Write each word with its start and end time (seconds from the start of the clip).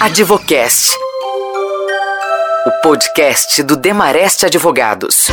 Advocast. 0.00 0.96
O 2.66 2.70
podcast 2.82 3.62
do 3.62 3.76
Demarest 3.76 4.46
Advogados. 4.46 5.26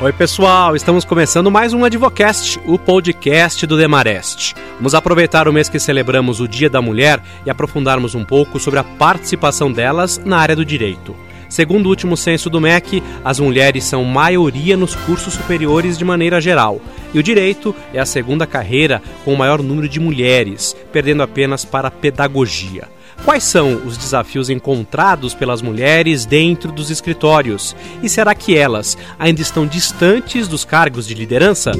Oi, 0.00 0.12
pessoal, 0.12 0.74
estamos 0.74 1.04
começando 1.04 1.52
mais 1.52 1.72
um 1.72 1.84
Advocast, 1.84 2.60
o 2.66 2.76
podcast 2.76 3.64
do 3.64 3.76
Demarest. 3.76 4.54
Vamos 4.74 4.92
aproveitar 4.92 5.46
o 5.46 5.52
mês 5.52 5.68
que 5.68 5.78
celebramos 5.78 6.40
o 6.40 6.48
Dia 6.48 6.68
da 6.68 6.82
Mulher 6.82 7.22
e 7.46 7.50
aprofundarmos 7.50 8.16
um 8.16 8.24
pouco 8.24 8.58
sobre 8.58 8.80
a 8.80 8.84
participação 8.84 9.70
delas 9.70 10.18
na 10.18 10.38
área 10.38 10.56
do 10.56 10.64
direito. 10.64 11.14
Segundo 11.48 11.86
o 11.86 11.90
último 11.90 12.16
censo 12.16 12.50
do 12.50 12.60
MEC, 12.60 13.02
as 13.24 13.38
mulheres 13.38 13.84
são 13.84 14.04
maioria 14.04 14.76
nos 14.76 14.96
cursos 14.96 15.34
superiores 15.34 15.96
de 15.96 16.04
maneira 16.04 16.40
geral, 16.40 16.80
e 17.12 17.18
o 17.18 17.22
direito 17.22 17.74
é 17.92 18.00
a 18.00 18.06
segunda 18.06 18.46
carreira 18.46 19.02
com 19.24 19.34
o 19.34 19.36
maior 19.38 19.62
número 19.62 19.88
de 19.88 20.00
mulheres, 20.00 20.76
perdendo 20.92 21.22
apenas 21.22 21.64
para 21.64 21.88
a 21.88 21.90
pedagogia. 21.90 22.88
Quais 23.24 23.44
são 23.44 23.82
os 23.84 23.98
desafios 23.98 24.48
encontrados 24.48 25.34
pelas 25.34 25.60
mulheres 25.60 26.24
dentro 26.24 26.72
dos 26.72 26.90
escritórios? 26.90 27.76
E 28.02 28.08
será 28.08 28.34
que 28.34 28.56
elas 28.56 28.96
ainda 29.18 29.42
estão 29.42 29.66
distantes 29.66 30.48
dos 30.48 30.64
cargos 30.64 31.06
de 31.06 31.14
liderança? 31.14 31.72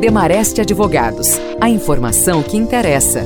Demareste 0.00 0.60
Advogados, 0.60 1.38
a 1.60 1.68
informação 1.68 2.42
que 2.42 2.56
interessa. 2.56 3.24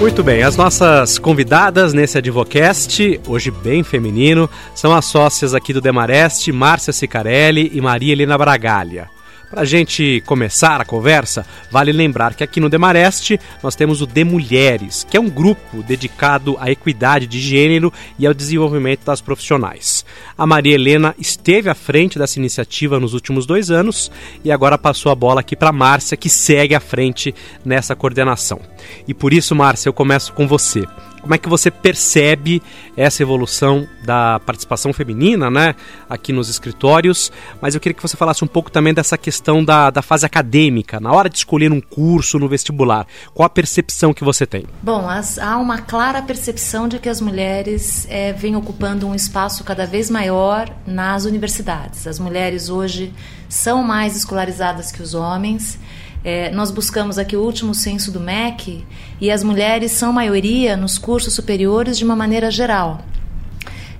Muito 0.00 0.24
bem, 0.24 0.42
as 0.42 0.56
nossas 0.56 1.18
convidadas 1.18 1.94
nesse 1.94 2.18
Advocast, 2.18 3.20
hoje 3.28 3.50
bem 3.50 3.84
feminino, 3.84 4.50
são 4.74 4.92
as 4.92 5.04
sócias 5.04 5.54
aqui 5.54 5.72
do 5.72 5.80
Demareste, 5.80 6.50
Márcia 6.50 6.92
Sicarelli 6.92 7.70
e 7.72 7.80
Maria 7.80 8.12
Helena 8.12 8.36
Bragalha. 8.36 9.13
Para 9.54 9.62
a 9.62 9.64
gente 9.64 10.20
começar 10.26 10.80
a 10.80 10.84
conversa, 10.84 11.46
vale 11.70 11.92
lembrar 11.92 12.34
que 12.34 12.42
aqui 12.42 12.58
no 12.58 12.68
Demareste 12.68 13.38
nós 13.62 13.76
temos 13.76 14.02
o 14.02 14.06
De 14.06 14.24
Mulheres, 14.24 15.06
que 15.08 15.16
é 15.16 15.20
um 15.20 15.30
grupo 15.30 15.80
dedicado 15.80 16.56
à 16.58 16.72
equidade 16.72 17.28
de 17.28 17.38
gênero 17.38 17.92
e 18.18 18.26
ao 18.26 18.34
desenvolvimento 18.34 19.04
das 19.04 19.20
profissionais. 19.20 20.04
A 20.36 20.44
Maria 20.44 20.74
Helena 20.74 21.14
esteve 21.20 21.70
à 21.70 21.74
frente 21.74 22.18
dessa 22.18 22.40
iniciativa 22.40 22.98
nos 22.98 23.14
últimos 23.14 23.46
dois 23.46 23.70
anos 23.70 24.10
e 24.42 24.50
agora 24.50 24.76
passou 24.76 25.12
a 25.12 25.14
bola 25.14 25.38
aqui 25.38 25.54
para 25.54 25.70
Márcia, 25.70 26.16
que 26.16 26.28
segue 26.28 26.74
à 26.74 26.80
frente 26.80 27.32
nessa 27.64 27.94
coordenação. 27.94 28.60
E 29.06 29.14
por 29.14 29.32
isso, 29.32 29.54
Márcia, 29.54 29.88
eu 29.88 29.92
começo 29.92 30.32
com 30.32 30.48
você. 30.48 30.84
Como 31.24 31.34
é 31.34 31.38
que 31.38 31.48
você 31.48 31.70
percebe 31.70 32.62
essa 32.94 33.22
evolução 33.22 33.88
da 34.04 34.38
participação 34.40 34.92
feminina, 34.92 35.50
né, 35.50 35.74
aqui 36.06 36.34
nos 36.34 36.50
escritórios? 36.50 37.32
Mas 37.62 37.74
eu 37.74 37.80
queria 37.80 37.94
que 37.96 38.02
você 38.02 38.14
falasse 38.14 38.44
um 38.44 38.46
pouco 38.46 38.70
também 38.70 38.92
dessa 38.92 39.16
questão 39.16 39.64
da, 39.64 39.88
da 39.88 40.02
fase 40.02 40.26
acadêmica, 40.26 41.00
na 41.00 41.10
hora 41.10 41.30
de 41.30 41.38
escolher 41.38 41.72
um 41.72 41.80
curso 41.80 42.38
no 42.38 42.46
vestibular. 42.46 43.06
Qual 43.32 43.46
a 43.46 43.48
percepção 43.48 44.12
que 44.12 44.22
você 44.22 44.44
tem? 44.44 44.66
Bom, 44.82 45.08
as, 45.08 45.38
há 45.38 45.56
uma 45.56 45.78
clara 45.78 46.20
percepção 46.20 46.86
de 46.86 46.98
que 46.98 47.08
as 47.08 47.22
mulheres 47.22 48.06
é, 48.10 48.34
vêm 48.34 48.54
ocupando 48.54 49.06
um 49.06 49.14
espaço 49.14 49.64
cada 49.64 49.86
vez 49.86 50.10
maior 50.10 50.68
nas 50.86 51.24
universidades. 51.24 52.06
As 52.06 52.18
mulheres 52.18 52.68
hoje 52.68 53.14
são 53.48 53.82
mais 53.82 54.14
escolarizadas 54.14 54.92
que 54.92 55.00
os 55.00 55.14
homens. 55.14 55.78
É, 56.24 56.50
nós 56.50 56.70
buscamos 56.70 57.18
aqui 57.18 57.36
o 57.36 57.42
último 57.42 57.74
censo 57.74 58.10
do 58.10 58.18
MEC 58.18 58.84
e 59.20 59.30
as 59.30 59.44
mulheres 59.44 59.92
são 59.92 60.10
maioria 60.12 60.76
nos 60.76 60.96
cursos 60.96 61.34
superiores 61.34 61.98
de 61.98 62.04
uma 62.04 62.16
maneira 62.16 62.50
geral. 62.50 63.02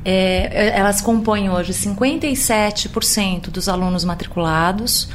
É, 0.02 0.72
elas 0.78 1.00
compõem 1.00 1.50
hoje 1.50 1.72
57% 1.72 3.50
dos 3.50 3.68
alunos 3.68 4.04
matriculados, 4.04 5.08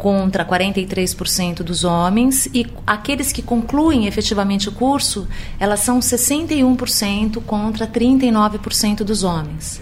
contra 0.00 0.46
43% 0.46 1.56
dos 1.56 1.84
homens, 1.84 2.46
e 2.54 2.66
aqueles 2.86 3.32
que 3.32 3.42
concluem 3.42 4.06
efetivamente 4.06 4.66
o 4.66 4.72
curso, 4.72 5.28
elas 5.58 5.80
são 5.80 5.98
61% 5.98 7.42
contra 7.42 7.86
39% 7.86 9.04
dos 9.04 9.22
homens. 9.22 9.78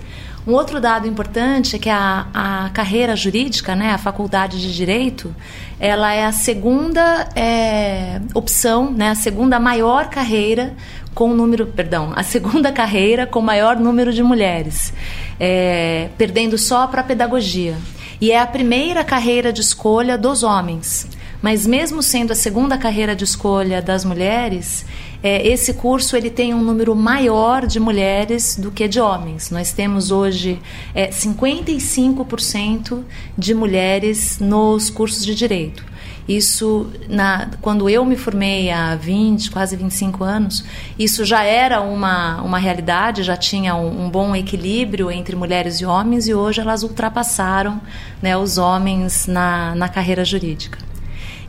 Um 0.48 0.54
outro 0.54 0.80
dado 0.80 1.06
importante 1.06 1.76
é 1.76 1.78
que 1.78 1.90
a, 1.90 2.26
a 2.32 2.70
carreira 2.70 3.14
jurídica, 3.14 3.76
né, 3.76 3.90
a 3.90 3.98
faculdade 3.98 4.58
de 4.58 4.74
direito, 4.74 5.36
ela 5.78 6.14
é 6.14 6.24
a 6.24 6.32
segunda 6.32 7.28
é, 7.36 8.18
opção, 8.32 8.90
né, 8.90 9.10
a 9.10 9.14
segunda 9.14 9.60
maior 9.60 10.08
carreira 10.08 10.74
com 11.14 11.34
número, 11.34 11.66
perdão, 11.66 12.14
a 12.16 12.22
segunda 12.22 12.72
carreira 12.72 13.26
com 13.26 13.42
maior 13.42 13.76
número 13.76 14.10
de 14.10 14.22
mulheres, 14.22 14.94
é, 15.38 16.08
perdendo 16.16 16.56
só 16.56 16.86
para 16.86 17.02
a 17.02 17.04
pedagogia. 17.04 17.76
E 18.18 18.32
é 18.32 18.40
a 18.40 18.46
primeira 18.46 19.04
carreira 19.04 19.52
de 19.52 19.60
escolha 19.60 20.16
dos 20.16 20.42
homens. 20.42 21.06
Mas 21.42 21.66
mesmo 21.66 22.02
sendo 22.02 22.32
a 22.32 22.34
segunda 22.34 22.76
carreira 22.76 23.14
de 23.14 23.22
escolha 23.22 23.80
das 23.80 24.04
mulheres, 24.04 24.84
é, 25.22 25.46
esse 25.46 25.74
curso 25.74 26.16
ele 26.16 26.30
tem 26.30 26.54
um 26.54 26.62
número 26.62 26.94
maior 26.94 27.66
de 27.66 27.80
mulheres 27.80 28.56
do 28.56 28.70
que 28.70 28.86
de 28.86 29.00
homens. 29.00 29.50
Nós 29.50 29.72
temos 29.72 30.10
hoje 30.10 30.60
é, 30.94 31.08
55% 31.08 33.02
de 33.36 33.54
mulheres 33.54 34.38
nos 34.38 34.90
cursos 34.90 35.24
de 35.24 35.34
direito. 35.34 35.84
Isso, 36.28 36.86
na, 37.08 37.48
quando 37.62 37.88
eu 37.88 38.04
me 38.04 38.14
formei 38.14 38.70
há 38.70 38.94
20, 38.94 39.50
quase 39.50 39.74
25 39.76 40.22
anos, 40.22 40.62
isso 40.98 41.24
já 41.24 41.42
era 41.42 41.80
uma, 41.80 42.42
uma 42.42 42.58
realidade, 42.58 43.22
já 43.22 43.34
tinha 43.34 43.74
um, 43.74 44.04
um 44.04 44.10
bom 44.10 44.36
equilíbrio 44.36 45.10
entre 45.10 45.34
mulheres 45.34 45.80
e 45.80 45.86
homens, 45.86 46.28
e 46.28 46.34
hoje 46.34 46.60
elas 46.60 46.82
ultrapassaram 46.82 47.80
né, 48.20 48.36
os 48.36 48.58
homens 48.58 49.26
na, 49.26 49.74
na 49.74 49.88
carreira 49.88 50.22
jurídica. 50.22 50.87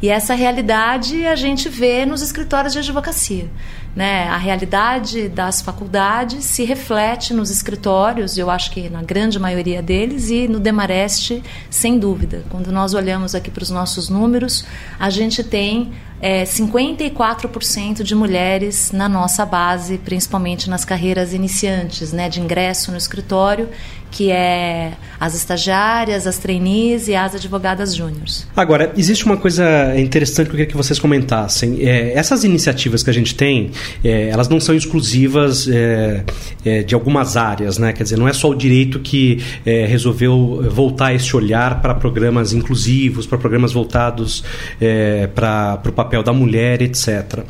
E 0.01 0.09
essa 0.09 0.33
realidade 0.33 1.25
a 1.25 1.35
gente 1.35 1.67
vê 1.67 2.05
nos 2.05 2.21
escritórios 2.21 2.73
de 2.73 2.79
advocacia. 2.79 3.49
Né? 3.95 4.27
A 4.29 4.37
realidade 4.37 5.27
das 5.27 5.61
faculdades 5.61 6.45
se 6.45 6.63
reflete 6.63 7.33
nos 7.33 7.49
escritórios, 7.49 8.37
eu 8.37 8.49
acho 8.49 8.71
que 8.71 8.89
na 8.89 9.01
grande 9.01 9.39
maioria 9.39 9.81
deles, 9.81 10.29
e 10.29 10.47
no 10.47 10.59
Demareste, 10.59 11.43
sem 11.69 11.97
dúvida. 11.97 12.43
Quando 12.49 12.71
nós 12.71 12.93
olhamos 12.93 13.35
aqui 13.35 13.51
para 13.51 13.63
os 13.63 13.69
nossos 13.69 14.07
números, 14.07 14.63
a 14.97 15.09
gente 15.09 15.43
tem 15.43 15.91
é, 16.21 16.43
54% 16.43 18.03
de 18.03 18.13
mulheres 18.13 18.91
na 18.91 19.07
nossa 19.07 19.45
base, 19.45 19.97
principalmente 19.97 20.69
nas 20.69 20.83
carreiras 20.83 21.33
iniciantes, 21.33 22.11
né, 22.11 22.29
de 22.29 22.41
ingresso 22.41 22.91
no 22.91 22.97
escritório, 22.97 23.69
que 24.11 24.31
é 24.31 24.93
as 25.19 25.35
estagiárias, 25.35 26.25
as 26.25 26.37
trainees 26.37 27.07
e 27.07 27.15
as 27.15 27.35
advogadas 27.35 27.95
júniores. 27.95 28.47
Agora, 28.55 28.91
existe 28.97 29.25
uma 29.25 29.37
coisa 29.37 29.97
interessante 29.97 30.47
que 30.47 30.51
eu 30.51 30.57
queria 30.57 30.65
que 30.67 30.77
vocês 30.77 30.97
comentassem. 30.97 31.81
É, 31.81 32.13
essas 32.13 32.43
iniciativas 32.43 33.03
que 33.03 33.09
a 33.09 33.13
gente 33.13 33.35
tem, 33.35 33.71
é, 34.03 34.29
elas 34.29 34.47
não 34.47 34.59
são 34.59 34.75
exclusivas 34.75 35.67
é, 35.67 36.23
é 36.65 36.83
de 36.83 36.95
algumas 36.95 37.35
áreas, 37.35 37.77
né? 37.77 37.93
Quer 37.93 38.03
dizer, 38.03 38.17
não 38.17 38.27
é 38.27 38.33
só 38.33 38.49
o 38.49 38.55
direito 38.55 38.99
que 38.99 39.43
é, 39.65 39.85
resolveu 39.85 40.65
voltar 40.69 41.13
esse 41.13 41.35
olhar 41.35 41.81
para 41.81 41.93
programas 41.93 42.53
inclusivos, 42.53 43.27
para 43.27 43.37
programas 43.37 43.73
voltados 43.73 44.43
é, 44.79 45.27
para 45.27 45.81
o 45.85 45.91
papel 45.91 46.23
da 46.23 46.33
mulher, 46.33 46.81
etc. 46.81 47.43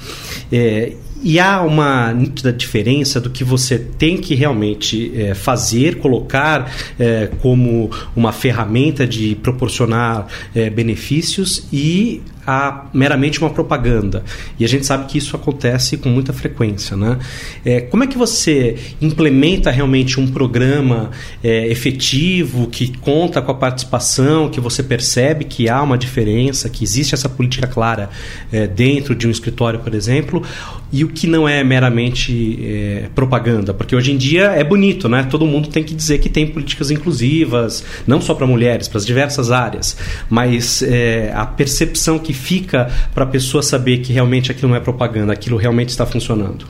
E 1.21 1.39
há 1.39 1.61
uma 1.61 2.13
nítida 2.13 2.51
diferença 2.53 3.19
do 3.19 3.29
que 3.29 3.43
você 3.43 3.77
tem 3.77 4.17
que 4.17 4.35
realmente 4.35 5.11
é, 5.15 5.33
fazer, 5.33 5.97
colocar 5.97 6.71
é, 6.97 7.29
como 7.41 7.91
uma 8.15 8.31
ferramenta 8.31 9.05
de 9.05 9.35
proporcionar 9.35 10.27
é, 10.55 10.69
benefícios 10.69 11.67
e 11.73 12.21
a 12.49 12.85
meramente 12.91 13.39
uma 13.39 13.51
propaganda. 13.51 14.23
E 14.57 14.65
a 14.65 14.67
gente 14.67 14.83
sabe 14.83 15.05
que 15.05 15.19
isso 15.19 15.35
acontece 15.35 15.97
com 15.97 16.09
muita 16.09 16.33
frequência. 16.33 16.97
Né? 16.97 17.19
É, 17.63 17.81
como 17.81 18.03
é 18.03 18.07
que 18.07 18.17
você 18.17 18.75
implementa 18.99 19.69
realmente 19.69 20.19
um 20.19 20.25
programa 20.25 21.11
é, 21.43 21.67
efetivo 21.67 22.65
que 22.67 22.97
conta 22.97 23.39
com 23.39 23.51
a 23.51 23.53
participação, 23.53 24.49
que 24.49 24.59
você 24.59 24.81
percebe 24.81 25.45
que 25.45 25.69
há 25.69 25.79
uma 25.83 25.95
diferença, 25.95 26.67
que 26.69 26.83
existe 26.83 27.13
essa 27.13 27.29
política 27.29 27.67
clara 27.67 28.09
é, 28.51 28.65
dentro 28.65 29.13
de 29.13 29.27
um 29.27 29.31
escritório, 29.31 29.79
por 29.79 29.93
exemplo, 29.93 30.41
e 30.91 31.03
o 31.03 31.09
que 31.09 31.27
não 31.27 31.47
é 31.47 31.63
meramente 31.63 32.59
é, 32.63 33.09
propaganda? 33.13 33.75
Porque 33.75 33.95
hoje 33.95 34.11
em 34.11 34.17
dia 34.17 34.45
é 34.45 34.63
bonito, 34.63 35.07
né? 35.07 35.27
Todo 35.29 35.45
mundo 35.45 35.69
tem 35.69 35.83
que 35.83 35.93
dizer 35.93 36.17
que 36.17 36.29
tem 36.29 36.47
políticas 36.47 36.89
inclusivas, 36.89 37.83
não 38.07 38.19
só 38.19 38.33
para 38.33 38.47
mulheres, 38.47 38.87
para 38.87 38.97
as 38.97 39.05
diversas 39.05 39.51
áreas, 39.51 39.95
mas 40.27 40.81
é, 40.81 41.31
a 41.35 41.45
percepção 41.45 42.17
que 42.17 42.33
fica 42.39 42.89
para 43.13 43.23
a 43.23 43.27
pessoa 43.27 43.61
saber 43.61 43.99
que 43.99 44.13
realmente 44.13 44.51
aquilo 44.51 44.69
não 44.69 44.75
é 44.75 44.79
propaganda, 44.79 45.33
aquilo 45.33 45.57
realmente 45.57 45.89
está 45.89 46.05
funcionando? 46.05 46.65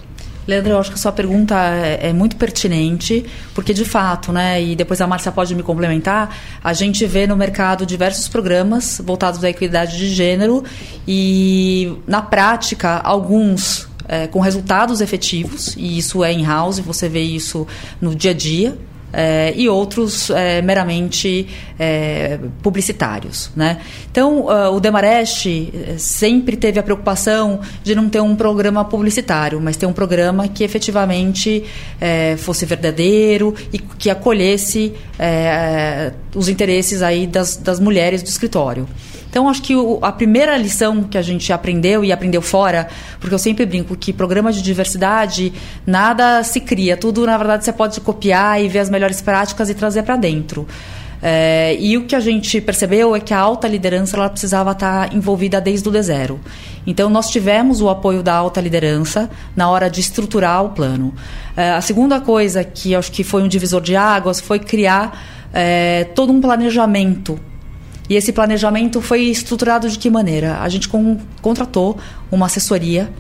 Leandro, 0.50 0.72
eu 0.72 0.80
acho 0.80 0.90
que 0.90 0.96
a 0.96 1.00
sua 1.00 1.12
pergunta 1.12 1.56
é, 1.56 2.10
é, 2.10 2.14
muito 2.14 2.36
pertinente, 2.36 3.24
porque 3.54 3.72
de 3.72 3.86
fato, 3.86 4.32
né, 4.32 4.62
e 4.62 4.76
depois 4.76 5.00
a 5.00 5.06
Márcia 5.06 5.32
pode 5.32 5.54
me 5.54 5.62
complementar, 5.62 6.36
a 6.64 6.74
gente 6.74 7.06
vê 7.06 7.28
no 7.28 7.38
mercado 7.38 7.86
diversos 7.86 8.28
programas 8.28 9.00
voltados 9.06 9.44
à 9.44 9.50
equidade 9.50 9.96
de 9.96 10.10
gênero 10.10 10.64
e, 11.08 11.94
na 12.08 12.24
prática, 12.24 12.98
alguns 12.98 13.88
é, 14.08 14.26
com 14.26 14.40
resultados 14.40 15.02
efetivos, 15.02 15.76
e 15.78 16.00
isso 16.00 16.24
é 16.24 16.34
in-house, 16.34 16.80
você 16.80 17.08
vê 17.08 17.22
isso 17.22 17.68
no 18.02 18.16
dia 18.16 18.32
a 18.32 18.34
dia, 18.34 18.76
é, 19.12 19.54
e 19.56 19.68
outros 19.68 20.30
é, 20.30 20.62
meramente 20.62 21.48
é, 21.78 22.40
publicitários. 22.62 23.52
Né? 23.56 23.80
Então, 24.12 24.46
uh, 24.46 24.74
o 24.74 24.80
Demarest 24.80 25.48
sempre 25.98 26.56
teve 26.56 26.80
a 26.80 26.84
preocupação 26.84 27.60
de 27.84 27.96
não 27.96 28.10
ter 28.10 28.22
um 28.22 28.36
programa 28.36 28.84
publicitário, 28.86 29.60
mas 29.62 29.78
ter 29.78 29.86
um 29.86 29.94
programa 29.94 30.48
que 30.48 30.64
efetivamente 30.64 31.64
fosse 32.38 32.66
verdadeiro 32.66 33.54
e 33.72 33.80
que 33.80 34.10
acolhesse 34.10 34.94
os 36.36 36.48
interesses 36.48 37.02
aí 37.02 37.28
das, 37.28 37.58
das 37.58 37.80
mulheres 37.80 38.22
do 38.22 38.28
escritório. 38.28 38.88
Então, 39.30 39.48
acho 39.48 39.62
que 39.62 39.76
o, 39.76 40.00
a 40.02 40.12
primeira 40.12 40.58
lição 40.58 41.04
que 41.04 41.18
a 41.18 41.22
gente 41.22 41.54
aprendeu 41.54 42.04
e 42.04 42.12
aprendeu 42.12 42.42
fora, 42.42 42.88
porque 43.20 43.34
eu 43.34 43.40
sempre 43.40 43.66
brinco 43.66 43.96
que 43.96 44.12
programa 44.12 44.52
de 44.52 44.62
diversidade, 44.62 45.54
nada 45.86 46.44
se 46.44 46.60
cria, 46.60 46.98
tudo, 46.98 47.26
na 47.26 47.38
verdade, 47.38 47.64
você 47.64 47.72
pode 47.72 48.02
copiar 48.02 48.62
e 48.62 48.68
ver 48.68 48.80
as 48.80 48.90
melhores 48.90 49.22
práticas 49.22 49.70
e 49.70 49.76
trazer 49.76 50.04
para 50.04 50.16
dentro. 50.16 50.68
É, 51.22 51.76
e 51.80 51.98
o 51.98 52.06
que 52.06 52.16
a 52.16 52.20
gente 52.20 52.62
percebeu 52.62 53.16
é 53.16 53.20
que 53.20 53.34
a 53.34 53.40
alta 53.40 53.68
liderança 53.68 54.16
ela 54.16 54.30
precisava 54.30 54.72
estar 54.72 55.14
envolvida 55.14 55.60
desde 55.60 55.88
o 55.88 56.02
zero. 56.02 56.40
Então, 56.88 57.10
nós 57.10 57.30
tivemos 57.30 57.82
o 57.82 57.90
apoio 57.90 58.24
da 58.24 58.34
alta 58.34 58.60
liderança 58.60 59.30
na 59.56 59.70
hora 59.70 59.90
de 59.90 60.00
estruturar 60.00 60.64
o 60.64 60.70
plano. 60.70 61.14
É, 61.56 61.72
a 61.72 61.82
segunda 61.82 62.20
coisa 62.20 62.64
que 62.64 62.96
acho 62.96 63.12
que 63.12 63.24
foi 63.24 63.44
um 63.44 63.48
divisor 63.48 63.82
de 63.82 63.96
águas 63.96 64.40
foi 64.40 64.60
criar 64.60 65.22
é, 65.54 66.06
todo 66.16 66.32
um 66.32 66.40
planejamento 66.40 67.40
e 68.10 68.16
esse 68.16 68.34
planejamento 68.34 69.02
foi 69.02 69.24
estruturado 69.26 69.88
de 69.88 70.00
que 70.00 70.10
maneira? 70.10 70.60
A 70.62 70.68
gente 70.68 70.90
com, 70.90 71.18
contratou 71.42 71.98
uma 72.32 72.48
assessoria 72.48 73.14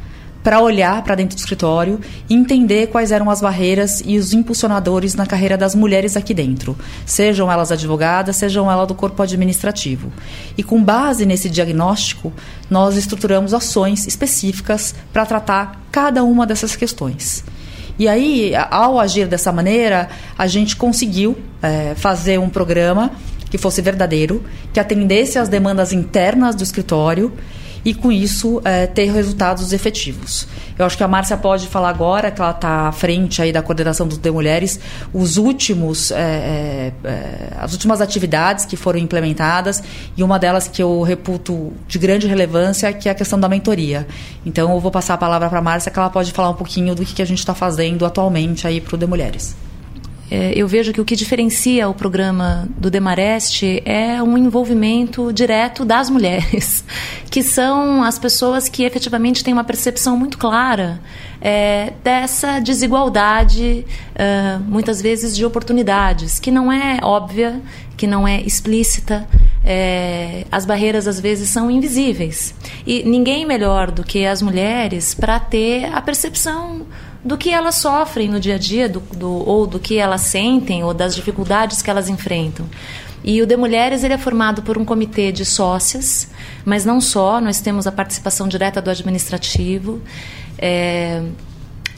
para 0.43 0.61
olhar 0.61 1.03
para 1.03 1.15
dentro 1.15 1.35
do 1.35 1.39
escritório 1.39 1.99
e 2.29 2.33
entender 2.33 2.87
quais 2.87 3.11
eram 3.11 3.29
as 3.29 3.41
barreiras 3.41 4.01
e 4.05 4.17
os 4.17 4.33
impulsionadores 4.33 5.13
na 5.13 5.25
carreira 5.25 5.57
das 5.57 5.75
mulheres 5.75 6.15
aqui 6.15 6.33
dentro, 6.33 6.77
sejam 7.05 7.51
elas 7.51 7.71
advogadas, 7.71 8.37
sejam 8.37 8.71
elas 8.71 8.87
do 8.87 8.95
corpo 8.95 9.21
administrativo. 9.21 10.11
E 10.57 10.63
com 10.63 10.81
base 10.83 11.25
nesse 11.25 11.49
diagnóstico, 11.49 12.31
nós 12.69 12.95
estruturamos 12.95 13.53
ações 13.53 14.07
específicas 14.07 14.95
para 15.11 15.25
tratar 15.25 15.81
cada 15.91 16.23
uma 16.23 16.47
dessas 16.47 16.75
questões. 16.75 17.43
E 17.97 18.07
aí, 18.07 18.53
ao 18.71 18.97
agir 18.97 19.27
dessa 19.27 19.51
maneira, 19.51 20.07
a 20.37 20.47
gente 20.47 20.77
conseguiu 20.77 21.37
é, 21.61 21.93
fazer 21.95 22.39
um 22.39 22.49
programa 22.49 23.11
que 23.49 23.57
fosse 23.57 23.81
verdadeiro, 23.81 24.43
que 24.73 24.79
atendesse 24.79 25.37
às 25.37 25.49
demandas 25.49 25.91
internas 25.91 26.55
do 26.55 26.63
escritório 26.63 27.33
e, 27.83 27.93
com 27.93 28.11
isso, 28.11 28.61
é, 28.65 28.87
ter 28.87 29.11
resultados 29.11 29.71
efetivos. 29.73 30.47
Eu 30.77 30.85
acho 30.85 30.97
que 30.97 31.03
a 31.03 31.07
Márcia 31.07 31.37
pode 31.37 31.67
falar 31.67 31.89
agora, 31.89 32.31
que 32.31 32.41
ela 32.41 32.51
está 32.51 32.87
à 32.87 32.91
frente 32.91 33.41
aí 33.41 33.51
da 33.51 33.61
coordenação 33.61 34.07
dos 34.07 34.17
de 34.17 34.31
mulheres, 34.31 34.79
os 35.13 35.37
últimos, 35.37 36.11
é, 36.11 36.93
é, 37.03 37.53
as 37.57 37.73
últimas 37.73 38.01
atividades 38.01 38.65
que 38.65 38.75
foram 38.75 38.99
implementadas 38.99 39.83
e 40.15 40.23
uma 40.23 40.37
delas 40.37 40.67
que 40.67 40.81
eu 40.81 41.01
reputo 41.01 41.73
de 41.87 41.97
grande 41.97 42.27
relevância, 42.27 42.91
que 42.93 43.09
é 43.09 43.11
a 43.11 43.15
questão 43.15 43.39
da 43.39 43.47
mentoria. 43.49 44.07
Então, 44.45 44.73
eu 44.73 44.79
vou 44.79 44.91
passar 44.91 45.15
a 45.15 45.17
palavra 45.17 45.49
para 45.49 45.59
a 45.59 45.61
Márcia, 45.61 45.91
que 45.91 45.99
ela 45.99 46.09
pode 46.09 46.31
falar 46.31 46.49
um 46.49 46.55
pouquinho 46.55 46.95
do 46.95 47.05
que, 47.05 47.13
que 47.13 47.21
a 47.21 47.25
gente 47.25 47.39
está 47.39 47.53
fazendo 47.53 48.05
atualmente 48.05 48.67
aí 48.67 48.81
para 48.81 48.95
o 48.95 48.97
de 48.97 49.05
mulheres 49.05 49.68
é, 50.31 50.53
eu 50.55 50.67
vejo 50.67 50.93
que 50.93 51.01
o 51.01 51.05
que 51.05 51.15
diferencia 51.15 51.89
o 51.89 51.93
programa 51.93 52.67
do 52.77 52.91
Demarest 52.91 53.81
é 53.83 54.21
um 54.21 54.37
envolvimento 54.37 55.33
direto 55.33 55.83
das 55.83 56.09
mulheres, 56.11 56.83
que 57.31 57.41
são 57.41 58.03
as 58.03 58.19
pessoas 58.19 58.69
que 58.69 58.83
efetivamente 58.83 59.43
têm 59.43 59.53
uma 59.53 59.63
percepção 59.63 60.15
muito 60.15 60.37
clara 60.37 61.01
é, 61.41 61.93
dessa 62.03 62.59
desigualdade, 62.59 63.85
uh, 64.15 64.59
muitas 64.67 65.01
vezes 65.01 65.35
de 65.35 65.45
oportunidades, 65.45 66.39
que 66.39 66.51
não 66.51 66.71
é 66.71 66.99
óbvia, 67.01 67.61
que 67.95 68.05
não 68.05 68.27
é 68.27 68.41
explícita. 68.41 69.27
É, 69.63 70.45
as 70.51 70.65
barreiras 70.65 71.07
às 71.07 71.19
vezes 71.19 71.49
são 71.49 71.69
invisíveis. 71.69 72.53
E 72.85 73.03
ninguém 73.03 73.45
melhor 73.45 73.91
do 73.91 74.03
que 74.03 74.25
as 74.25 74.41
mulheres 74.41 75.13
para 75.13 75.39
ter 75.39 75.85
a 75.85 76.01
percepção 76.01 76.85
do 77.23 77.37
que 77.37 77.49
elas 77.49 77.75
sofrem 77.75 78.29
no 78.29 78.39
dia 78.39 78.55
a 78.55 78.57
dia, 78.57 78.87
do, 78.87 78.99
do, 78.99 79.29
ou 79.29 79.67
do 79.67 79.79
que 79.79 79.97
elas 79.97 80.21
sentem, 80.21 80.83
ou 80.83 80.93
das 80.93 81.15
dificuldades 81.15 81.81
que 81.81 81.89
elas 81.89 82.09
enfrentam. 82.09 82.65
E 83.23 83.41
o 83.41 83.45
De 83.45 83.57
Mulheres 83.57 84.03
ele 84.03 84.13
é 84.13 84.17
formado 84.17 84.61
por 84.61 84.77
um 84.77 84.85
comitê 84.85 85.31
de 85.31 85.43
sócias, 85.43 86.29
mas 86.63 86.85
não 86.85 87.01
só, 87.01 87.41
nós 87.41 87.59
temos 87.59 87.85
a 87.85 87.91
participação 87.91 88.47
direta 88.47 88.81
do 88.81 88.89
administrativo. 88.89 90.01
É, 90.57 91.21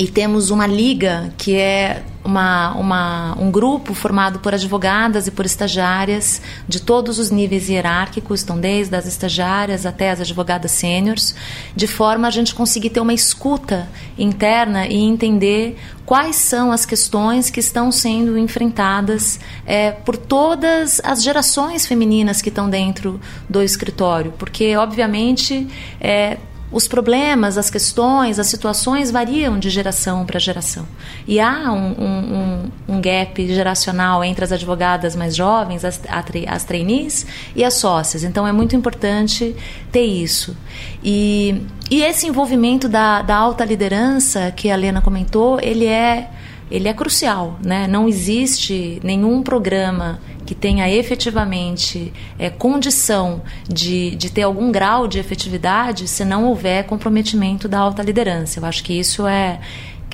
e 0.01 0.07
temos 0.07 0.49
uma 0.49 0.65
liga 0.65 1.31
que 1.37 1.55
é 1.55 2.01
uma, 2.23 2.73
uma, 2.73 3.37
um 3.39 3.51
grupo 3.51 3.93
formado 3.93 4.39
por 4.39 4.51
advogadas 4.51 5.27
e 5.27 5.31
por 5.31 5.45
estagiárias 5.45 6.41
de 6.67 6.81
todos 6.81 7.19
os 7.19 7.29
níveis 7.29 7.69
hierárquicos, 7.69 8.39
estão 8.39 8.59
desde 8.59 8.95
as 8.95 9.05
estagiárias 9.05 9.85
até 9.85 10.09
as 10.09 10.19
advogadas 10.19 10.71
sêniores, 10.71 11.35
de 11.75 11.85
forma 11.85 12.27
a 12.27 12.31
gente 12.31 12.55
conseguir 12.55 12.89
ter 12.89 12.99
uma 12.99 13.13
escuta 13.13 13.87
interna 14.17 14.87
e 14.87 14.95
entender 14.95 15.77
quais 16.03 16.35
são 16.35 16.71
as 16.71 16.83
questões 16.83 17.51
que 17.51 17.59
estão 17.59 17.91
sendo 17.91 18.39
enfrentadas 18.39 19.39
é, 19.67 19.91
por 19.91 20.17
todas 20.17 20.99
as 21.03 21.21
gerações 21.21 21.85
femininas 21.85 22.41
que 22.41 22.49
estão 22.49 22.67
dentro 22.67 23.21
do 23.47 23.61
escritório, 23.61 24.33
porque 24.39 24.75
obviamente 24.75 25.67
é, 25.99 26.39
os 26.71 26.87
problemas, 26.87 27.57
as 27.57 27.69
questões, 27.69 28.39
as 28.39 28.47
situações 28.47 29.11
variam 29.11 29.59
de 29.59 29.69
geração 29.69 30.25
para 30.25 30.39
geração. 30.39 30.87
E 31.27 31.39
há 31.39 31.71
um, 31.71 31.91
um, 31.99 32.71
um, 32.95 33.01
gap 33.01 33.45
geracional 33.47 34.23
entre 34.23 34.45
as 34.45 34.51
advogadas 34.51 35.15
mais 35.15 35.35
jovens, 35.35 35.83
as, 35.83 35.99
as 36.47 36.63
trainees 36.63 37.25
e 37.55 37.63
as 37.63 37.73
sócias. 37.73 38.23
Então 38.23 38.47
é 38.47 38.51
muito 38.51 38.75
importante 38.75 39.55
ter 39.91 40.05
isso. 40.05 40.55
E, 41.03 41.61
e 41.89 42.01
esse 42.03 42.25
envolvimento 42.25 42.87
da, 42.87 43.21
da 43.21 43.35
alta 43.35 43.65
liderança 43.65 44.51
que 44.51 44.71
a 44.71 44.75
Lena 44.75 45.01
comentou, 45.01 45.59
ele 45.61 45.85
é 45.85 46.29
ele 46.71 46.87
é 46.87 46.93
crucial, 46.93 47.59
né? 47.63 47.85
Não 47.85 48.07
existe 48.07 48.99
nenhum 49.03 49.43
programa 49.43 50.19
que 50.45 50.55
tenha 50.55 50.89
efetivamente 50.89 52.11
é, 52.39 52.49
condição 52.49 53.41
de, 53.67 54.15
de 54.15 54.31
ter 54.31 54.43
algum 54.43 54.71
grau 54.71 55.07
de 55.07 55.19
efetividade 55.19 56.07
se 56.07 56.25
não 56.25 56.45
houver 56.45 56.85
comprometimento 56.85 57.67
da 57.67 57.79
alta 57.79 58.01
liderança. 58.01 58.59
Eu 58.59 58.65
acho 58.65 58.83
que 58.83 58.97
isso 58.97 59.27
é 59.27 59.59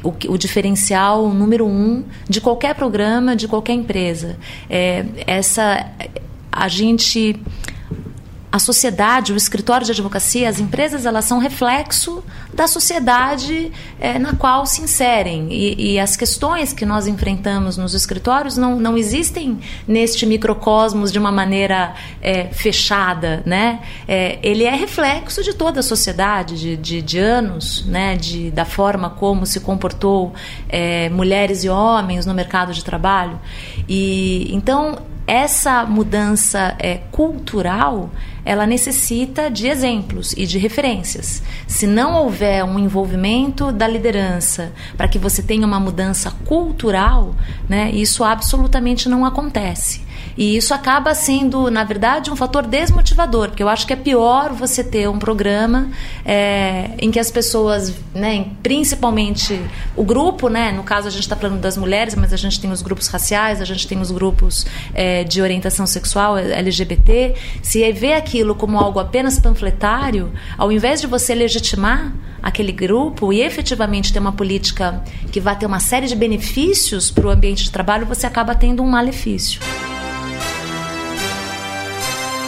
o, 0.03 0.09
o, 0.09 0.37
diferencial 0.37 1.29
número 1.29 1.65
um 1.65 2.03
de 2.27 2.41
qualquer 2.41 2.75
programa, 2.75 3.35
de 3.35 3.47
qualquer 3.47 3.73
empresa. 3.73 4.37
É, 4.69 5.05
essa 5.25 5.89
a 6.51 6.67
gente 6.67 7.39
a 8.49 8.59
sociedade, 8.59 9.33
o 9.33 9.35
escritório 9.35 9.85
de 9.85 9.91
advocacia, 9.91 10.47
as 10.47 10.59
empresas, 10.59 11.05
elas 11.05 11.25
são 11.25 11.37
reflexo 11.37 12.23
da 12.53 12.65
sociedade 12.65 13.71
é, 13.99 14.17
na 14.17 14.33
qual 14.33 14.65
se 14.65 14.81
inserem. 14.81 15.51
E, 15.51 15.93
e, 15.93 15.99
as 15.99 16.15
questões 16.15 16.71
que 16.71 16.85
nós 16.85 17.07
enfrentamos 17.07 17.77
nos 17.77 17.93
escritórios 17.93 18.55
não, 18.55 18.79
não 18.79 18.97
existem 18.97 19.59
neste 19.85 20.25
microcosmos 20.25 21.11
de 21.11 21.19
uma 21.19 21.31
maneira 21.31 21.93
é, 22.21 22.45
fechada. 22.45 23.43
Né? 23.45 23.81
É, 24.07 24.39
ele 24.41 24.63
é 24.63 24.75
reflexo 24.75 25.43
de 25.43 25.53
toda 25.53 25.81
a 25.81 25.83
sociedade, 25.83 26.57
de, 26.57 26.77
de, 26.77 27.01
de 27.01 27.19
anos, 27.19 27.85
né? 27.85 28.15
de, 28.15 28.49
da 28.49 28.63
forma 28.63 29.09
como 29.09 29.45
se 29.45 29.59
comportou 29.59 30.33
mulheres 31.11 31.63
e 31.63 31.69
homens 31.69 32.25
no 32.25 32.33
mercado 32.33 32.73
de 32.73 32.83
trabalho. 32.83 33.39
E 33.87 34.49
Então, 34.53 34.97
essa 35.27 35.85
mudança 35.85 36.75
é, 36.79 36.99
cultural 37.11 38.09
ela 38.45 38.65
necessita 38.65 39.51
de 39.51 39.67
exemplos 39.67 40.31
e 40.31 40.45
de 40.45 40.57
referências. 40.57 41.43
Se 41.67 41.85
não 41.85 42.15
houver 42.23 42.63
um 42.63 42.79
envolvimento 42.79 43.73
da 43.73 43.85
liderança 43.85 44.71
para 44.95 45.09
que 45.09 45.19
você 45.19 45.43
tenha 45.43 45.67
uma 45.67 45.81
mudança 45.81 46.31
cultural, 46.45 47.35
né, 47.67 47.91
isso 47.91 48.23
absolutamente 48.23 49.09
não 49.09 49.25
acontece. 49.25 50.06
E 50.35 50.57
isso 50.57 50.73
acaba 50.73 51.13
sendo, 51.13 51.69
na 51.69 51.83
verdade, 51.83 52.31
um 52.31 52.35
fator 52.35 52.65
desmotivador, 52.65 53.49
porque 53.49 53.63
eu 53.63 53.69
acho 53.69 53.85
que 53.85 53.93
é 53.93 53.95
pior 53.95 54.53
você 54.53 54.83
ter 54.83 55.09
um 55.09 55.19
programa 55.19 55.89
é, 56.25 56.91
em 56.99 57.11
que 57.11 57.19
as 57.19 57.31
pessoas, 57.31 57.93
né, 58.13 58.47
principalmente 58.61 59.59
o 59.95 60.03
grupo, 60.03 60.49
né, 60.49 60.71
no 60.71 60.83
caso 60.83 61.07
a 61.07 61.11
gente 61.11 61.21
está 61.21 61.35
falando 61.35 61.59
das 61.59 61.77
mulheres, 61.77 62.15
mas 62.15 62.33
a 62.33 62.37
gente 62.37 62.59
tem 62.59 62.71
os 62.71 62.81
grupos 62.81 63.07
raciais, 63.07 63.61
a 63.61 63.65
gente 63.65 63.87
tem 63.87 63.99
os 63.99 64.11
grupos 64.11 64.65
é, 64.93 65.23
de 65.23 65.41
orientação 65.41 65.87
sexual, 65.87 66.37
LGBT, 66.37 67.35
se 67.61 67.91
vê 67.91 68.13
aquilo 68.13 68.55
como 68.55 68.77
algo 68.77 68.99
apenas 68.99 69.39
panfletário, 69.39 70.31
ao 70.57 70.71
invés 70.71 71.01
de 71.01 71.07
você 71.07 71.33
legitimar 71.33 72.13
aquele 72.41 72.71
grupo 72.71 73.33
e 73.33 73.41
efetivamente 73.41 74.13
ter 74.13 74.19
uma 74.19 74.31
política 74.31 75.03
que 75.31 75.39
vai 75.39 75.57
ter 75.57 75.65
uma 75.65 75.79
série 75.79 76.07
de 76.07 76.15
benefícios 76.15 77.11
para 77.11 77.27
o 77.27 77.29
ambiente 77.29 77.63
de 77.63 77.71
trabalho, 77.71 78.05
você 78.05 78.25
acaba 78.25 78.55
tendo 78.55 78.83
um 78.83 78.87
malefício. 78.87 79.59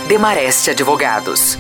Demareste 0.10 0.72
Advogados. 0.72 1.56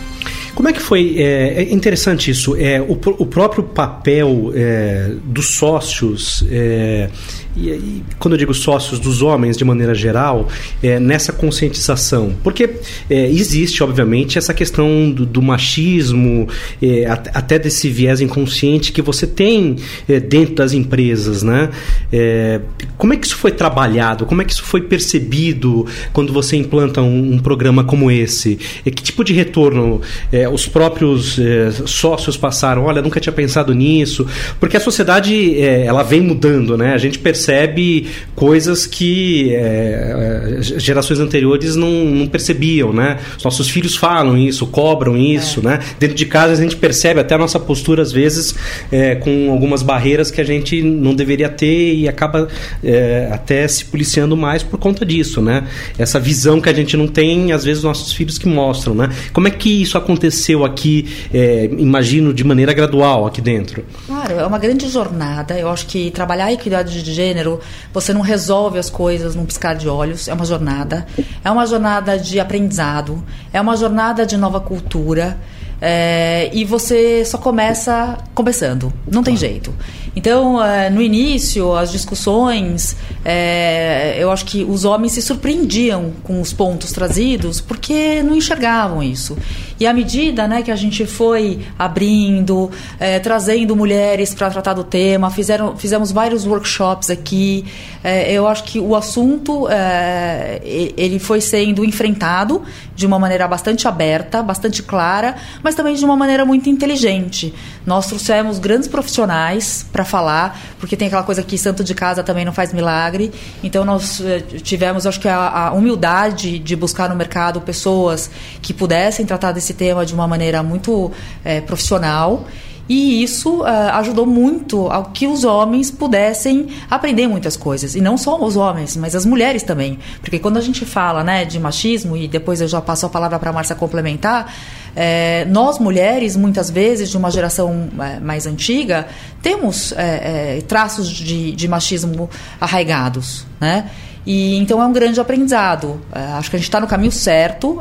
Como 0.56 0.68
é 0.68 0.74
que 0.74 0.82
foi? 0.82 1.18
É, 1.20 1.62
é 1.62 1.72
interessante 1.72 2.32
isso. 2.32 2.56
É, 2.56 2.82
o, 2.82 2.94
o 2.94 3.26
próprio 3.28 3.62
papel 3.64 4.52
é, 4.56 5.12
dos 5.24 5.50
sócios 5.50 6.44
é, 6.50 7.12
e, 7.56 8.04
quando 8.20 8.36
eu 8.36 8.38
digo 8.38 8.54
sócios 8.54 9.00
dos 9.00 9.22
homens 9.22 9.58
de 9.58 9.66
maneira 9.66 9.96
geral, 9.96 10.48
é, 10.84 11.00
nessa 11.00 11.34
conscientização. 11.34 12.36
Porque 12.44 12.70
é, 13.10 13.30
existe, 13.30 13.84
obviamente, 13.84 14.38
essa 14.38 14.54
questão 14.54 15.12
do, 15.12 15.26
do 15.26 15.42
machismo, 15.42 16.48
é, 16.82 17.06
até 17.08 17.58
desse 17.58 17.90
viés 17.90 18.22
inconsciente 18.22 18.92
que 18.92 19.02
você 19.02 19.26
tem 19.26 19.78
é, 20.08 20.20
dentro 20.20 20.56
das 20.56 20.74
empresas. 20.74 21.44
Né? 21.44 21.70
É, 22.12 22.62
como 22.98 23.14
é 23.14 23.18
que 23.18 23.26
isso 23.26 23.36
foi 23.36 23.52
trabalhado? 23.52 24.26
Como 24.26 24.42
é 24.42 24.46
que 24.46 24.54
isso 24.54 24.64
foi 24.64 24.82
percebido 24.82 25.86
quando 26.14 26.32
você 26.32 26.56
implanta 26.56 27.02
um, 27.02 27.34
um 27.34 27.40
programa 27.40 27.84
como 27.84 28.12
esse? 28.12 28.60
E 28.86 28.92
que 28.92 29.02
tipo 29.02 29.24
de 29.24 29.34
retorno 29.34 30.02
é, 30.32 30.48
os 30.48 30.68
próprios 30.68 31.40
sócios 31.86 32.38
passaram? 32.38 32.86
Olha, 32.86 33.02
nunca 33.02 33.20
tinha 33.20 33.34
pensado 33.34 33.74
nisso. 33.74 34.26
Porque 34.60 34.78
a 34.78 34.80
sociedade 34.80 35.60
ela 35.60 36.04
vem 36.04 36.22
mudando, 36.22 36.78
né? 36.78 36.94
A 36.94 36.98
gente 36.98 37.18
percebe 37.18 37.39
percebe 37.40 38.08
coisas 38.36 38.86
que 38.86 39.54
é, 39.56 40.58
é, 40.60 40.62
gerações 40.62 41.20
anteriores 41.20 41.76
não, 41.76 41.90
não, 41.90 42.28
percebiam, 42.28 42.92
né? 42.92 43.18
Os 43.38 43.44
nossos 43.44 43.70
filhos 43.70 43.96
falam 43.96 44.38
isso, 44.38 44.68
cobram 44.68 45.18
isso, 45.18 45.62
é. 45.62 45.64
né? 45.64 45.80
Dentro 45.98 46.16
de 46.16 46.26
casa 46.26 46.54
a 46.54 46.56
gente 46.56 46.76
percebe 46.76 47.20
até 47.20 47.36
a 47.36 47.38
nossa 47.38 47.60
postura, 47.60 48.02
às 48.02 48.12
vezes, 48.12 48.54
é, 48.92 49.16
com 49.16 49.52
algumas 49.52 49.82
barreiras 49.82 50.30
que 50.30 50.42
a 50.42 50.44
gente 50.44 50.82
não 50.82 51.16
deveria 51.16 51.48
ter 51.48 51.96
e 51.96 52.08
acaba 52.10 52.48
é, 52.84 53.30
até 53.32 53.68
se 53.68 53.86
policiando 53.86 54.36
mais 54.36 54.62
por 54.62 54.78
conta 54.78 55.06
disso, 55.06 55.42
né? 55.42 55.68
Essa 55.98 56.20
visão 56.20 56.60
que 56.60 56.70
a 56.70 56.74
gente 56.74 56.98
não 56.98 57.08
tem, 57.08 57.54
às 57.54 57.64
vezes, 57.64 57.84
nossos 57.84 58.12
filhos 58.12 58.38
que 58.38 58.48
mostram, 58.48 58.94
né? 58.94 59.10
Como 59.32 59.48
é 59.48 59.52
que 59.52 59.82
isso 59.82 59.98
aconteceu 59.98 60.66
aqui, 60.66 61.08
é, 61.34 61.70
imagino, 61.78 62.34
de 62.34 62.44
maneira 62.44 62.74
gradual 62.74 63.26
aqui 63.26 63.42
dentro? 63.42 63.86
Claro, 64.08 64.40
é 64.40 64.46
uma 64.46 64.58
grande 64.58 64.90
jornada. 64.90 65.58
Eu 65.58 65.70
acho 65.70 65.86
que 65.86 66.12
trabalhar 66.12 66.46
a 66.46 66.54
equidade 66.54 67.04
de 67.04 67.14
gênero 67.30 67.60
você 67.94 68.14
não 68.14 68.22
resolve 68.22 68.80
as 68.80 68.90
coisas 68.90 69.36
num 69.36 69.46
piscar 69.46 69.76
de 69.76 69.88
olhos. 69.88 70.28
É 70.28 70.34
uma 70.34 70.46
jornada. 70.46 71.06
É 71.44 71.52
uma 71.52 71.66
jornada 71.66 72.18
de 72.18 72.40
aprendizado. 72.40 73.24
É 73.54 73.62
uma 73.62 73.76
jornada 73.76 74.26
de 74.26 74.36
nova 74.36 74.60
cultura. 74.60 75.38
É, 75.82 76.50
e 76.54 76.66
você 76.66 77.24
só 77.24 77.38
começa 77.38 78.18
começando, 78.34 78.92
não 79.10 79.24
tem 79.24 79.38
jeito. 79.38 79.74
Então, 80.16 80.64
é, 80.64 80.90
no 80.90 81.02
início, 81.02 81.76
as 81.76 81.92
discussões, 81.92 82.96
é, 83.24 84.18
eu 84.18 84.32
acho 84.32 84.46
que 84.46 84.64
os 84.64 84.84
homens 84.84 85.14
se 85.14 85.22
surpreendiam 85.22 86.12
com 86.24 86.42
os 86.42 86.52
pontos 86.52 86.92
trazidos 86.92 87.62
porque 87.62 88.22
não 88.24 88.36
enxergavam 88.36 89.02
isso. 89.02 89.38
E 89.80 89.88
à 89.88 89.94
medida 89.94 90.46
né, 90.46 90.62
que 90.62 90.72
a 90.72 90.76
gente 90.76 91.06
foi 91.06 91.60
abrindo, 91.78 92.70
é, 93.00 93.18
trazendo 93.20 93.76
mulheres 93.76 94.34
para 94.34 94.50
tratar 94.50 94.74
do 94.74 94.84
tema, 94.84 95.32
fizeram, 95.32 95.78
fizemos 95.78 96.12
vários 96.12 96.46
workshops 96.46 97.10
aqui, 97.10 97.66
é, 98.04 98.32
eu 98.32 98.48
acho 98.48 98.66
que 98.66 98.80
o 98.80 98.96
assunto 98.96 99.70
é, 99.70 100.60
ele 100.64 101.18
foi 101.18 101.40
sendo 101.40 101.86
enfrentado 101.86 102.62
de 102.94 103.06
uma 103.06 103.18
maneira 103.18 103.48
bastante 103.48 103.88
aberta, 103.88 104.44
bastante 104.44 104.84
clara, 104.84 105.36
mas 105.64 105.69
também 105.76 105.96
de 105.96 106.04
uma 106.06 106.16
maneira 106.16 106.46
muito 106.46 106.70
inteligente. 106.70 107.54
Nós 107.86 108.08
trouxemos 108.08 108.60
grandes 108.60 108.88
profissionais 108.88 109.86
para 109.92 110.06
falar, 110.06 110.60
porque 110.80 110.96
tem 110.96 111.08
aquela 111.08 111.24
coisa 111.24 111.44
que 111.44 111.58
santo 111.58 111.84
de 111.84 111.94
casa 111.94 112.24
também 112.24 112.46
não 112.46 112.54
faz 112.54 112.74
milagre. 112.74 113.32
Então 113.64 113.84
nós 113.86 114.22
eh, 114.22 114.40
tivemos, 114.62 115.06
acho 115.06 115.20
que 115.20 115.28
a, 115.28 115.68
a 115.68 115.74
humildade 115.74 116.60
de 116.60 116.76
buscar 116.76 117.10
no 117.10 117.16
mercado 117.16 117.62
pessoas 117.62 118.30
que 118.62 118.74
pudessem 118.74 119.26
tratar 119.26 119.52
desse 119.52 119.74
tema 119.74 120.06
de 120.06 120.14
uma 120.14 120.28
maneira 120.28 120.62
muito 120.64 121.12
é, 121.44 121.62
profissional. 121.62 122.46
E 122.90 123.22
isso 123.22 123.62
uh, 123.62 123.66
ajudou 123.94 124.26
muito 124.26 124.88
ao 124.88 125.12
que 125.12 125.28
os 125.28 125.44
homens 125.44 125.92
pudessem 125.92 126.70
aprender 126.90 127.28
muitas 127.28 127.56
coisas. 127.56 127.94
E 127.94 128.02
não 128.02 128.18
só 128.18 128.44
os 128.44 128.56
homens, 128.58 128.98
mas 128.98 129.16
as 129.16 129.28
mulheres 129.28 129.62
também. 129.62 130.00
Porque 130.22 130.40
quando 130.40 130.58
a 130.58 130.62
gente 130.62 130.84
fala 130.86 131.24
né, 131.24 131.46
de 131.46 131.60
machismo, 131.60 132.18
e 132.18 132.28
depois 132.28 132.62
eu 132.62 132.68
já 132.68 132.82
passo 132.82 133.06
a 133.06 133.10
palavra 133.10 133.38
para 133.38 133.52
a 133.52 133.54
Márcia 133.54 133.76
complementar, 133.76 134.52
é, 134.96 135.46
nós 135.46 135.80
mulheres, 135.80 136.36
muitas 136.36 136.70
vezes, 136.70 137.10
de 137.10 137.18
uma 137.18 137.32
geração 137.32 137.90
é, 138.00 138.20
mais 138.20 138.46
antiga, 138.46 139.08
temos 139.42 139.92
é, 139.94 140.58
é 140.58 140.62
traços 140.62 141.10
de, 141.10 141.52
de 141.52 141.68
machismo 141.68 142.30
arraigados. 142.60 143.46
Né? 143.60 143.90
E 144.26 144.58
então 144.58 144.82
é 144.82 144.86
um 144.86 144.94
grande 144.94 145.20
aprendizado. 145.20 146.02
É, 146.14 146.20
acho 146.34 146.50
que 146.50 146.56
a 146.56 146.60
gente 146.60 146.68
está 146.68 146.80
no 146.80 146.88
caminho 146.88 147.12
certo. 147.12 147.80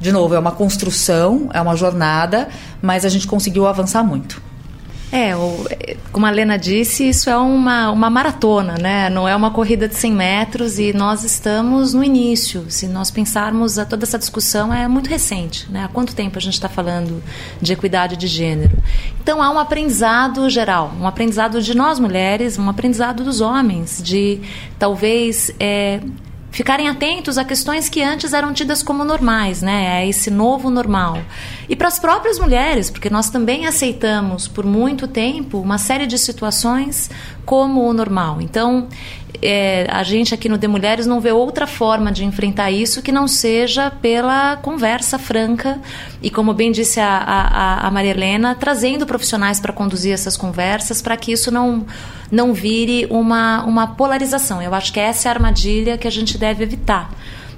De 0.00 0.12
novo, 0.12 0.34
é 0.34 0.38
uma 0.38 0.52
construção, 0.52 1.48
é 1.52 1.60
uma 1.60 1.76
jornada, 1.76 2.48
mas 2.80 3.04
a 3.04 3.08
gente 3.08 3.26
conseguiu 3.26 3.66
avançar 3.66 4.02
muito. 4.02 4.49
É, 5.12 5.32
como 6.12 6.24
a 6.24 6.30
Lena 6.30 6.56
disse, 6.56 7.08
isso 7.08 7.28
é 7.28 7.36
uma, 7.36 7.90
uma 7.90 8.08
maratona, 8.08 8.74
né? 8.74 9.10
Não 9.10 9.28
é 9.28 9.34
uma 9.34 9.50
corrida 9.50 9.88
de 9.88 9.96
100 9.96 10.12
metros 10.12 10.78
e 10.78 10.92
nós 10.92 11.24
estamos 11.24 11.92
no 11.92 12.04
início. 12.04 12.66
Se 12.68 12.86
nós 12.86 13.10
pensarmos, 13.10 13.76
a, 13.76 13.84
toda 13.84 14.04
essa 14.04 14.18
discussão 14.18 14.72
é 14.72 14.86
muito 14.86 15.10
recente, 15.10 15.70
né? 15.70 15.84
Há 15.84 15.88
quanto 15.88 16.14
tempo 16.14 16.38
a 16.38 16.40
gente 16.40 16.54
está 16.54 16.68
falando 16.68 17.22
de 17.60 17.72
equidade 17.72 18.16
de 18.16 18.28
gênero? 18.28 18.78
Então 19.20 19.42
há 19.42 19.50
um 19.50 19.58
aprendizado 19.58 20.48
geral, 20.48 20.92
um 21.00 21.06
aprendizado 21.06 21.60
de 21.60 21.76
nós 21.76 21.98
mulheres, 21.98 22.56
um 22.56 22.68
aprendizado 22.70 23.24
dos 23.24 23.40
homens, 23.40 24.00
de 24.00 24.40
talvez 24.78 25.50
é, 25.58 26.00
ficarem 26.50 26.88
atentos 26.88 27.38
a 27.38 27.44
questões 27.44 27.88
que 27.88 28.02
antes 28.02 28.32
eram 28.32 28.52
tidas 28.52 28.82
como 28.82 29.04
normais, 29.04 29.62
né? 29.62 30.02
É 30.02 30.08
esse 30.08 30.30
novo 30.30 30.70
normal. 30.70 31.18
E 31.70 31.76
para 31.76 31.86
as 31.86 32.00
próprias 32.00 32.36
mulheres, 32.36 32.90
porque 32.90 33.08
nós 33.08 33.30
também 33.30 33.64
aceitamos 33.64 34.48
por 34.48 34.66
muito 34.66 35.06
tempo 35.06 35.60
uma 35.60 35.78
série 35.78 36.04
de 36.04 36.18
situações 36.18 37.08
como 37.46 37.88
o 37.88 37.92
normal. 37.92 38.42
Então, 38.42 38.88
é, 39.40 39.86
a 39.88 40.02
gente 40.02 40.34
aqui 40.34 40.48
no 40.48 40.58
De 40.58 40.66
Mulheres 40.66 41.06
não 41.06 41.20
vê 41.20 41.30
outra 41.30 41.68
forma 41.68 42.10
de 42.10 42.24
enfrentar 42.24 42.72
isso 42.72 43.00
que 43.00 43.12
não 43.12 43.28
seja 43.28 43.88
pela 43.88 44.56
conversa 44.56 45.16
franca 45.16 45.78
e, 46.20 46.28
como 46.28 46.52
bem 46.52 46.72
disse 46.72 46.98
a, 46.98 47.06
a, 47.06 47.86
a 47.86 47.90
Maria 47.92 48.10
Helena, 48.10 48.56
trazendo 48.56 49.06
profissionais 49.06 49.60
para 49.60 49.72
conduzir 49.72 50.12
essas 50.12 50.36
conversas 50.36 51.00
para 51.00 51.16
que 51.16 51.30
isso 51.30 51.52
não, 51.52 51.86
não 52.32 52.52
vire 52.52 53.06
uma, 53.08 53.62
uma 53.62 53.86
polarização. 53.86 54.60
Eu 54.60 54.74
acho 54.74 54.92
que 54.92 54.98
essa 54.98 55.28
é 55.28 55.30
a 55.30 55.34
armadilha 55.34 55.96
que 55.96 56.08
a 56.08 56.10
gente 56.10 56.36
deve 56.36 56.64
evitar. 56.64 57.12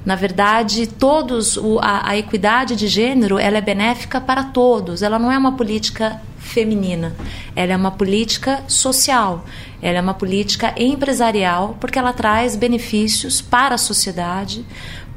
Na 0.05 0.17
verdade, 0.17 0.87
todos 0.87 1.57
o, 1.57 1.79
a, 1.81 2.11
a, 2.11 2.19
equidade 2.19 2.75
de 2.75 2.89
gênero 2.89 3.39
ela 3.39 3.59
é 3.59 3.61
benéfica 3.61 4.21
para 4.21 4.45
todos. 4.45 5.03
Ela 5.03 5.19
não 5.19 5.31
é 5.31 5.39
uma 5.39 5.53
política 5.53 6.21
feminina. 6.39 7.15
Ela 7.55 7.73
é 7.73 7.77
uma 7.77 7.93
política 7.93 8.63
social. 8.67 9.45
Ela 9.81 9.99
é 9.99 10.01
uma 10.01 10.15
política 10.15 10.75
empresarial 10.77 11.77
porque 11.81 11.99
ela 11.99 12.13
traz 12.13 12.57
benefícios 12.57 13.41
para 13.41 13.77
a 13.77 13.79
sociedade, 13.79 14.65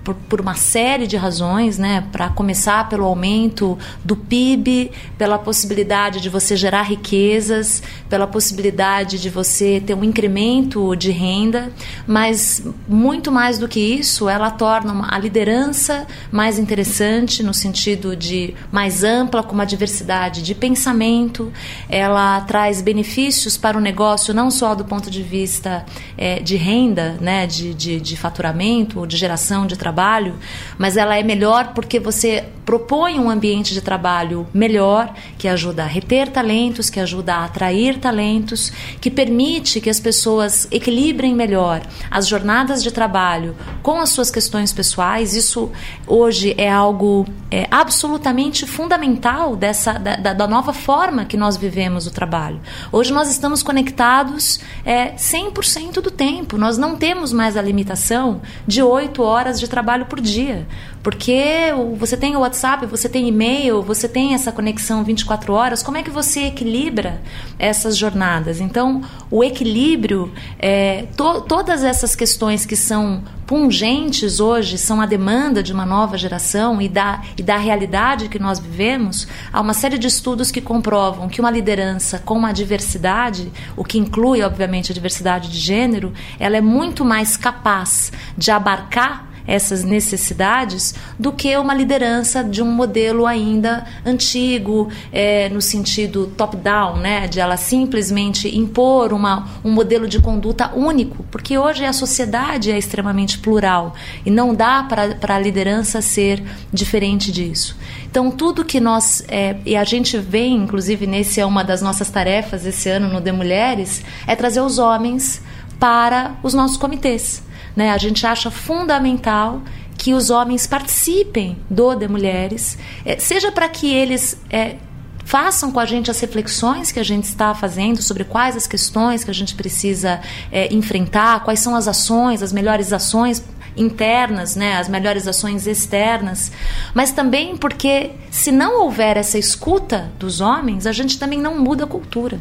por, 0.05 0.13
por 0.13 0.39
uma 0.39 0.53
série 0.53 1.07
de 1.07 1.17
razões, 1.17 1.79
né? 1.79 2.05
Para 2.11 2.29
começar 2.29 2.87
pelo 2.87 3.03
aumento 3.05 3.77
do 4.03 4.15
PIB, 4.15 4.91
pela 5.17 5.39
possibilidade 5.39 6.21
de 6.21 6.29
você 6.29 6.55
gerar 6.55 6.83
riquezas, 6.83 7.81
pela 8.07 8.27
possibilidade 8.27 9.19
de 9.19 9.29
você 9.29 9.81
ter 9.83 9.95
um 9.95 10.03
incremento 10.03 10.95
de 10.95 11.09
renda, 11.09 11.71
mas 12.05 12.63
muito 12.87 13.31
mais 13.31 13.57
do 13.57 13.67
que 13.67 13.79
isso, 13.79 14.29
ela 14.29 14.51
torna 14.51 15.07
a 15.09 15.17
liderança 15.17 16.05
mais 16.31 16.59
interessante 16.59 17.41
no 17.41 17.53
sentido 17.53 18.15
de 18.15 18.53
mais 18.71 19.03
ampla, 19.03 19.41
com 19.41 19.53
uma 19.53 19.65
diversidade 19.65 20.43
de 20.43 20.53
pensamento. 20.53 21.51
Ela 21.89 22.41
traz 22.41 22.79
benefícios 22.79 23.57
para 23.57 23.75
o 23.75 23.81
negócio 23.81 24.33
não 24.35 24.51
só 24.51 24.75
do 24.75 24.85
ponto 24.85 25.09
de 25.09 25.23
vista 25.23 25.83
é, 26.15 26.39
de 26.39 26.55
renda, 26.55 27.17
né? 27.19 27.47
De, 27.47 27.73
de, 27.73 27.99
de 27.99 28.15
faturamento, 28.15 29.07
de 29.07 29.17
geração 29.17 29.65
de 29.65 29.75
trabalho 29.75 29.94
trabalho, 29.95 30.35
mas 30.77 30.97
ela 30.97 31.17
é 31.17 31.23
melhor 31.23 31.71
porque 31.73 31.99
você 31.99 32.43
propõe 32.65 33.19
um 33.19 33.29
ambiente 33.29 33.73
de 33.73 33.81
trabalho 33.81 34.47
melhor, 34.51 35.13
que 35.37 35.47
ajuda 35.47 35.83
a 35.83 35.85
reter 35.85 36.29
talentos, 36.29 36.89
que 36.89 36.99
ajuda 36.99 37.35
a 37.35 37.45
atrair 37.45 37.99
talentos, 37.99 38.73
que 38.99 39.11
permite 39.11 39.79
que 39.79 39.89
as 39.89 39.99
pessoas 39.99 40.67
equilibrem 40.71 41.33
melhor 41.35 41.81
as 42.09 42.27
jornadas 42.27 42.81
de 42.81 42.91
trabalho 42.91 43.55
com 43.83 44.01
as 44.01 44.09
suas 44.09 44.31
questões 44.31 44.73
pessoais. 44.73 45.35
Isso 45.35 45.71
hoje 46.07 46.55
é 46.57 46.69
algo 46.69 47.27
é, 47.51 47.67
absolutamente 47.69 48.65
fundamental 48.65 49.55
dessa 49.55 49.93
da, 49.93 50.33
da, 50.33 50.47
nova 50.47 50.73
forma 50.73 51.25
que 51.25 51.37
nós 51.37 51.55
vivemos 51.55 52.07
o 52.07 52.11
trabalho. 52.11 52.59
Hoje 52.91 53.13
nós 53.13 53.29
estamos 53.29 53.61
conectados 53.61 54.59
é, 54.83 55.11
100% 55.11 56.01
do 56.01 56.09
tempo. 56.09 56.57
Nós 56.57 56.79
não 56.79 56.95
temos 56.95 57.31
mais 57.31 57.55
a 57.55 57.61
limitação 57.61 58.41
de 58.65 58.81
oito 58.81 59.21
horas 59.21 59.59
de 59.59 59.67
trabalho 59.67 59.84
trabalho 59.85 60.07
por 60.07 60.19
dia. 60.19 60.67
Porque 61.03 61.71
você 61.97 62.17
tem 62.17 62.35
o 62.35 62.39
WhatsApp, 62.39 62.87
você 62.87 63.07
tem 63.07 63.27
e-mail, 63.27 63.83
você 63.83 64.09
tem 64.09 64.33
essa 64.33 64.51
conexão 64.51 65.03
24 65.03 65.53
horas. 65.53 65.83
Como 65.83 65.97
é 65.97 66.01
que 66.01 66.09
você 66.09 66.45
equilibra 66.45 67.21
essas 67.59 67.95
jornadas? 67.95 68.59
Então, 68.59 69.03
o 69.29 69.43
equilíbrio, 69.43 70.33
é, 70.57 71.05
to, 71.15 71.41
todas 71.41 71.83
essas 71.83 72.15
questões 72.15 72.65
que 72.65 72.75
são 72.75 73.21
pungentes 73.45 74.39
hoje, 74.39 74.79
são 74.79 74.99
a 74.99 75.05
demanda 75.05 75.61
de 75.61 75.71
uma 75.71 75.85
nova 75.85 76.17
geração 76.17 76.81
e 76.81 76.89
da, 76.89 77.21
e 77.37 77.43
da 77.43 77.57
realidade 77.57 78.27
que 78.27 78.39
nós 78.39 78.57
vivemos, 78.57 79.27
há 79.53 79.61
uma 79.61 79.75
série 79.75 79.99
de 79.99 80.07
estudos 80.07 80.49
que 80.49 80.59
comprovam 80.59 81.29
que 81.29 81.39
uma 81.39 81.51
liderança 81.51 82.17
com 82.17 82.33
uma 82.33 82.51
diversidade, 82.51 83.51
o 83.77 83.83
que 83.83 83.99
inclui, 83.99 84.41
obviamente, 84.41 84.91
a 84.91 84.95
diversidade 84.95 85.51
de 85.51 85.59
gênero, 85.59 86.11
ela 86.39 86.57
é 86.57 86.61
muito 86.61 87.05
mais 87.05 87.37
capaz 87.37 88.11
de 88.35 88.49
abarcar 88.49 89.34
essas 89.47 89.83
necessidades 89.83 90.95
do 91.17 91.31
que 91.31 91.55
uma 91.57 91.73
liderança 91.73 92.43
de 92.43 92.61
um 92.61 92.71
modelo 92.71 93.25
ainda 93.25 93.85
antigo, 94.05 94.89
é, 95.11 95.49
no 95.49 95.61
sentido 95.61 96.27
top-down, 96.37 96.97
né, 96.97 97.27
de 97.27 97.39
ela 97.39 97.57
simplesmente 97.57 98.55
impor 98.55 99.13
uma, 99.13 99.47
um 99.63 99.71
modelo 99.71 100.07
de 100.07 100.19
conduta 100.19 100.71
único, 100.75 101.23
porque 101.31 101.57
hoje 101.57 101.85
a 101.85 101.93
sociedade 101.93 102.71
é 102.71 102.77
extremamente 102.77 103.39
plural 103.39 103.93
e 104.25 104.31
não 104.31 104.53
dá 104.53 104.83
para 104.83 105.35
a 105.35 105.39
liderança 105.39 106.01
ser 106.01 106.43
diferente 106.71 107.31
disso. 107.31 107.77
Então, 108.15 108.31
tudo 108.31 108.63
que 108.63 108.79
nós. 108.79 109.23
É, 109.27 109.57
e 109.65 109.75
a 109.75 109.83
gente 109.83 110.17
vê, 110.17 110.47
inclusive, 110.47 111.05
nesse 111.05 111.41
é 111.41 111.45
uma 111.45 111.63
das 111.63 111.81
nossas 111.81 112.09
tarefas 112.09 112.65
esse 112.65 112.89
ano 112.89 113.09
no 113.09 113.19
De 113.19 113.31
Mulheres, 113.31 114.03
é 114.25 114.35
trazer 114.35 114.61
os 114.61 114.79
homens 114.79 115.41
para 115.79 116.35
os 116.41 116.53
nossos 116.53 116.77
comitês. 116.77 117.43
Né? 117.75 117.91
A 117.91 117.97
gente 117.97 118.25
acha 118.25 118.49
fundamental 118.49 119.61
que 119.97 120.13
os 120.13 120.29
homens 120.29 120.67
participem 120.67 121.57
do 121.69 121.95
de 121.95 122.07
mulheres, 122.07 122.77
é, 123.05 123.17
seja 123.17 123.51
para 123.51 123.67
que 123.69 123.93
eles 123.93 124.39
é, 124.49 124.75
façam 125.23 125.71
com 125.71 125.79
a 125.79 125.85
gente 125.85 126.11
as 126.11 126.19
reflexões 126.19 126.91
que 126.91 126.99
a 126.99 127.03
gente 127.03 127.23
está 127.23 127.55
fazendo 127.55 128.01
sobre 128.01 128.23
quais 128.23 128.55
as 128.55 128.67
questões 128.67 129.23
que 129.23 129.31
a 129.31 129.33
gente 129.33 129.55
precisa 129.55 130.21
é, 130.51 130.73
enfrentar, 130.73 131.43
quais 131.43 131.59
são 131.59 131.75
as 131.75 131.87
ações, 131.87 132.43
as 132.43 132.53
melhores 132.53 132.93
ações 132.93 133.43
internas, 133.75 134.55
né, 134.55 134.77
as 134.77 134.87
melhores 134.87 135.27
ações 135.27 135.67
externas, 135.67 136.51
mas 136.93 137.11
também 137.11 137.57
porque 137.57 138.11
se 138.31 138.51
não 138.51 138.81
houver 138.83 139.17
essa 139.17 139.37
escuta 139.37 140.11
dos 140.17 140.39
homens, 140.39 140.85
a 140.85 140.91
gente 140.91 141.19
também 141.19 141.39
não 141.39 141.59
muda 141.59 141.83
a 141.83 141.87
cultura. 141.87 142.39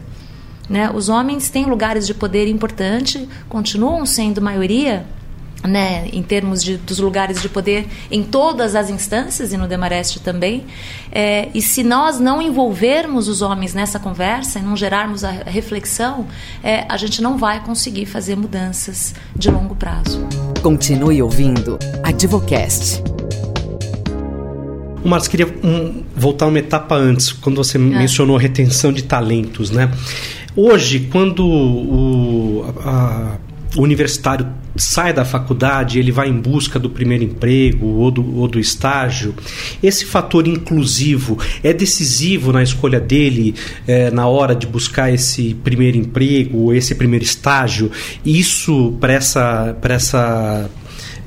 Né? 0.68 0.90
Os 0.94 1.08
homens 1.08 1.50
têm 1.50 1.66
lugares 1.66 2.06
de 2.06 2.14
poder 2.14 2.48
importante, 2.48 3.28
continuam 3.48 4.06
sendo 4.06 4.40
maioria, 4.40 5.04
né, 5.66 6.09
em 6.12 6.23
termos 6.23 6.62
de, 6.62 6.76
dos 6.76 6.99
lugares 6.99 7.40
de 7.40 7.49
poder 7.49 7.87
em 8.11 8.23
todas 8.23 8.75
as 8.75 8.90
instâncias 8.90 9.52
e 9.52 9.56
no 9.56 9.66
Demareste 9.66 10.21
também. 10.21 10.64
É, 11.11 11.49
e 11.54 11.62
se 11.62 11.83
nós 11.83 12.21
não 12.21 12.42
envolvermos 12.42 13.28
os 13.28 13.40
homens 13.40 13.73
nessa 13.73 13.99
conversa 13.99 14.59
e 14.59 14.62
não 14.62 14.76
gerarmos 14.76 15.25
a 15.25 15.30
reflexão, 15.30 16.26
é, 16.62 16.85
a 16.88 16.97
gente 16.97 17.23
não 17.23 17.38
vai 17.38 17.62
conseguir 17.64 18.06
fazer 18.06 18.37
mudanças 18.37 19.14
de 19.35 19.50
longo 19.50 19.75
prazo. 19.75 20.26
Continue 20.62 21.23
ouvindo 21.23 21.78
Advocast. 22.02 23.02
Marcos, 25.02 25.28
queria 25.28 25.47
um, 25.62 26.02
voltar 26.16 26.47
uma 26.47 26.59
etapa 26.59 26.94
antes, 26.94 27.30
quando 27.30 27.56
você 27.56 27.76
é. 27.76 27.80
mencionou 27.80 28.38
retenção 28.38 28.90
de 28.90 29.04
talentos, 29.04 29.71
né? 29.71 29.90
Hoje, 30.56 31.09
quando 31.12 31.47
o, 31.47 32.75
a, 32.83 33.37
o 33.76 33.83
universitário 33.83 34.47
sai 34.76 35.12
da 35.12 35.25
faculdade, 35.25 35.99
ele 35.99 36.11
vai 36.11 36.28
em 36.28 36.40
busca 36.40 36.78
do 36.78 36.90
primeiro 36.90 37.25
emprego 37.25 37.87
ou 37.87 38.11
do, 38.11 38.37
ou 38.37 38.49
do 38.49 38.59
estágio, 38.59 39.35
esse 39.83 40.04
fator 40.04 40.47
inclusivo 40.49 41.38
é 41.62 41.73
decisivo 41.73 42.52
na 42.52 42.62
escolha 42.62 43.00
dele 43.00 43.54
é, 43.87 44.11
na 44.11 44.26
hora 44.26 44.54
de 44.54 44.66
buscar 44.66 45.12
esse 45.12 45.54
primeiro 45.62 45.97
emprego 45.97 46.59
ou 46.59 46.75
esse 46.75 46.95
primeiro 46.95 47.25
estágio? 47.25 47.90
Isso 48.25 48.97
para 49.00 49.12
essa, 49.12 49.76
essa 49.83 50.71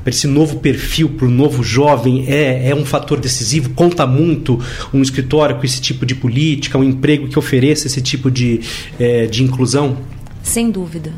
para 0.08 0.10
esse 0.10 0.25
novo 0.25 0.60
perfil, 0.60 1.10
para 1.10 1.27
o 1.27 1.30
novo 1.30 1.62
jovem, 1.62 2.25
é, 2.30 2.70
é 2.70 2.75
um 2.75 2.86
fator 2.86 3.20
decisivo? 3.20 3.72
Conta 3.72 4.08
muito 4.08 4.58
um 4.94 5.01
escritório 5.01 5.58
com 5.58 5.66
esse 5.66 5.82
tipo 5.82 6.06
de 6.06 6.16
política, 6.16 6.77
um 6.77 6.84
emprego 6.84 7.27
que 7.27 7.38
ofereça 7.38 7.88
esse 7.88 8.01
tipo 8.01 8.32
de, 8.32 8.62
é, 8.98 9.25
de 9.25 9.44
inclusão? 9.44 9.98
Sem 10.42 10.72
dúvida. 10.72 11.13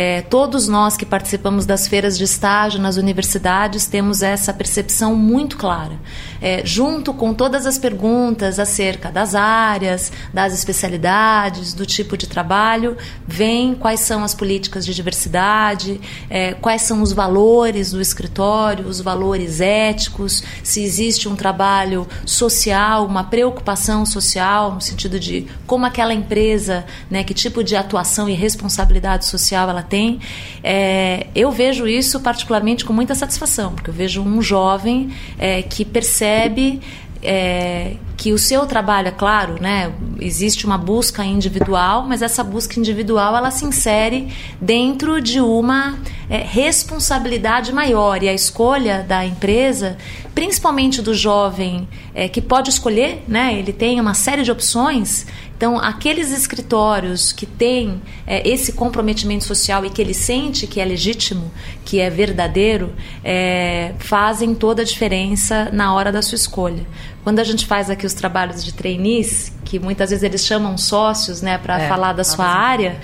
É, 0.00 0.22
todos 0.22 0.68
nós 0.68 0.96
que 0.96 1.04
participamos 1.04 1.66
das 1.66 1.88
feiras 1.88 2.16
de 2.16 2.22
estágio 2.22 2.80
nas 2.80 2.96
universidades 2.96 3.88
temos 3.88 4.22
essa 4.22 4.54
percepção 4.54 5.16
muito 5.16 5.56
clara. 5.56 5.98
É, 6.40 6.64
junto 6.64 7.12
com 7.12 7.34
todas 7.34 7.66
as 7.66 7.78
perguntas 7.78 8.60
acerca 8.60 9.10
das 9.10 9.34
áreas, 9.34 10.12
das 10.32 10.54
especialidades, 10.54 11.74
do 11.74 11.84
tipo 11.84 12.16
de 12.16 12.28
trabalho, 12.28 12.96
vem 13.26 13.74
quais 13.74 13.98
são 13.98 14.22
as 14.22 14.36
políticas 14.36 14.86
de 14.86 14.94
diversidade, 14.94 16.00
é, 16.30 16.54
quais 16.54 16.82
são 16.82 17.02
os 17.02 17.12
valores 17.12 17.90
do 17.90 18.00
escritório, 18.00 18.86
os 18.86 19.00
valores 19.00 19.60
éticos, 19.60 20.44
se 20.62 20.80
existe 20.80 21.28
um 21.28 21.34
trabalho 21.34 22.06
social, 22.24 23.04
uma 23.04 23.24
preocupação 23.24 24.06
social, 24.06 24.74
no 24.74 24.80
sentido 24.80 25.18
de 25.18 25.48
como 25.66 25.84
aquela 25.84 26.14
empresa, 26.14 26.84
né, 27.10 27.24
que 27.24 27.34
tipo 27.34 27.64
de 27.64 27.74
atuação 27.74 28.28
e 28.28 28.34
responsabilidade 28.34 29.26
social 29.26 29.68
ela 29.68 29.87
tem. 29.88 30.20
É, 30.62 31.26
eu 31.34 31.50
vejo 31.50 31.86
isso 31.86 32.20
particularmente 32.20 32.84
com 32.84 32.92
muita 32.92 33.14
satisfação, 33.14 33.72
porque 33.74 33.90
eu 33.90 33.94
vejo 33.94 34.22
um 34.22 34.42
jovem 34.42 35.10
é, 35.38 35.62
que 35.62 35.84
percebe 35.84 36.80
é, 37.22 37.94
que 38.16 38.32
o 38.32 38.38
seu 38.38 38.66
trabalho, 38.66 39.08
é 39.08 39.12
claro, 39.12 39.60
né, 39.60 39.92
existe 40.20 40.66
uma 40.66 40.78
busca 40.78 41.24
individual, 41.24 42.04
mas 42.06 42.22
essa 42.22 42.42
busca 42.42 42.78
individual 42.78 43.36
ela 43.36 43.50
se 43.50 43.64
insere 43.64 44.28
dentro 44.60 45.20
de 45.20 45.40
uma 45.40 45.98
é, 46.28 46.38
responsabilidade 46.38 47.72
maior 47.72 48.22
e 48.22 48.28
a 48.28 48.34
escolha 48.34 49.04
da 49.06 49.24
empresa, 49.24 49.96
principalmente 50.34 51.00
do 51.02 51.14
jovem 51.14 51.88
é, 52.14 52.28
que 52.28 52.40
pode 52.40 52.70
escolher, 52.70 53.24
né, 53.26 53.56
ele 53.56 53.72
tem 53.72 54.00
uma 54.00 54.14
série 54.14 54.42
de 54.42 54.50
opções 54.50 55.26
então, 55.58 55.76
aqueles 55.76 56.30
escritórios 56.30 57.32
que 57.32 57.44
têm 57.44 58.00
é, 58.24 58.48
esse 58.48 58.74
comprometimento 58.74 59.42
social 59.42 59.84
e 59.84 59.90
que 59.90 60.00
ele 60.00 60.14
sente 60.14 60.68
que 60.68 60.80
é 60.80 60.84
legítimo, 60.84 61.50
que 61.84 61.98
é 61.98 62.08
verdadeiro, 62.08 62.94
é, 63.24 63.92
fazem 63.98 64.54
toda 64.54 64.82
a 64.82 64.84
diferença 64.84 65.68
na 65.72 65.92
hora 65.92 66.12
da 66.12 66.22
sua 66.22 66.36
escolha. 66.36 66.86
Quando 67.24 67.40
a 67.40 67.44
gente 67.44 67.66
faz 67.66 67.90
aqui 67.90 68.06
os 68.06 68.14
trabalhos 68.14 68.64
de 68.64 68.72
trainees, 68.72 69.52
que 69.64 69.80
muitas 69.80 70.10
vezes 70.10 70.22
eles 70.22 70.46
chamam 70.46 70.78
sócios 70.78 71.42
né, 71.42 71.58
para 71.58 71.82
é, 71.82 71.88
falar 71.88 72.12
da 72.12 72.22
sua 72.22 72.46
área. 72.46 73.00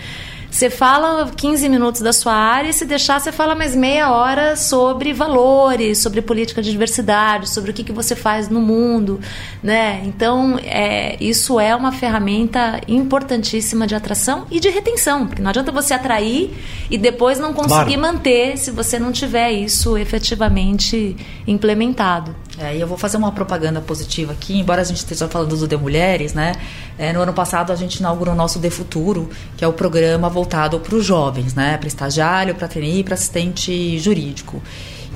Você 0.54 0.70
fala 0.70 1.28
15 1.36 1.68
minutos 1.68 2.00
da 2.00 2.12
sua 2.12 2.32
área 2.32 2.70
e 2.70 2.72
se 2.72 2.84
deixar, 2.84 3.18
você 3.18 3.32
fala 3.32 3.56
mais 3.56 3.74
meia 3.74 4.12
hora 4.12 4.54
sobre 4.54 5.12
valores, 5.12 5.98
sobre 5.98 6.22
política 6.22 6.62
de 6.62 6.70
diversidade, 6.70 7.50
sobre 7.50 7.72
o 7.72 7.74
que, 7.74 7.82
que 7.82 7.90
você 7.90 8.14
faz 8.14 8.48
no 8.48 8.60
mundo. 8.60 9.18
Né? 9.60 10.02
Então, 10.04 10.56
é, 10.62 11.16
isso 11.18 11.58
é 11.58 11.74
uma 11.74 11.90
ferramenta 11.90 12.80
importantíssima 12.86 13.84
de 13.84 13.96
atração 13.96 14.46
e 14.48 14.60
de 14.60 14.68
retenção, 14.70 15.26
porque 15.26 15.42
não 15.42 15.50
adianta 15.50 15.72
você 15.72 15.92
atrair 15.92 16.56
e 16.88 16.96
depois 16.96 17.40
não 17.40 17.52
conseguir 17.52 17.96
claro. 17.96 18.14
manter 18.14 18.56
se 18.56 18.70
você 18.70 18.96
não 18.96 19.10
tiver 19.10 19.50
isso 19.50 19.98
efetivamente 19.98 21.16
implementado. 21.48 22.32
É, 22.58 22.76
e 22.76 22.80
eu 22.80 22.86
vou 22.86 22.96
fazer 22.96 23.16
uma 23.16 23.32
propaganda 23.32 23.80
positiva 23.80 24.32
aqui, 24.32 24.56
embora 24.56 24.82
a 24.82 24.84
gente 24.84 24.98
esteja 24.98 25.26
falando 25.26 25.56
do 25.56 25.66
De 25.66 25.76
Mulheres, 25.76 26.32
né? 26.32 26.52
É, 26.96 27.12
no 27.12 27.20
ano 27.20 27.32
passado 27.32 27.72
a 27.72 27.76
gente 27.76 27.96
inaugurou 27.96 28.32
o 28.32 28.36
nosso 28.36 28.60
De 28.60 28.70
Futuro, 28.70 29.28
que 29.56 29.64
é 29.64 29.68
o 29.68 29.72
programa 29.72 30.30
voltado 30.44 30.78
para 30.78 30.94
os 30.94 31.04
jovens, 31.04 31.54
né? 31.54 31.78
Para 31.78 31.88
estagiário, 31.88 32.54
para 32.54 32.68
trainee, 32.68 33.02
para 33.02 33.14
assistente 33.14 33.98
jurídico. 33.98 34.62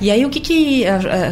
E 0.01 0.09
aí 0.09 0.25
o 0.25 0.29
que, 0.29 0.39
que 0.39 0.85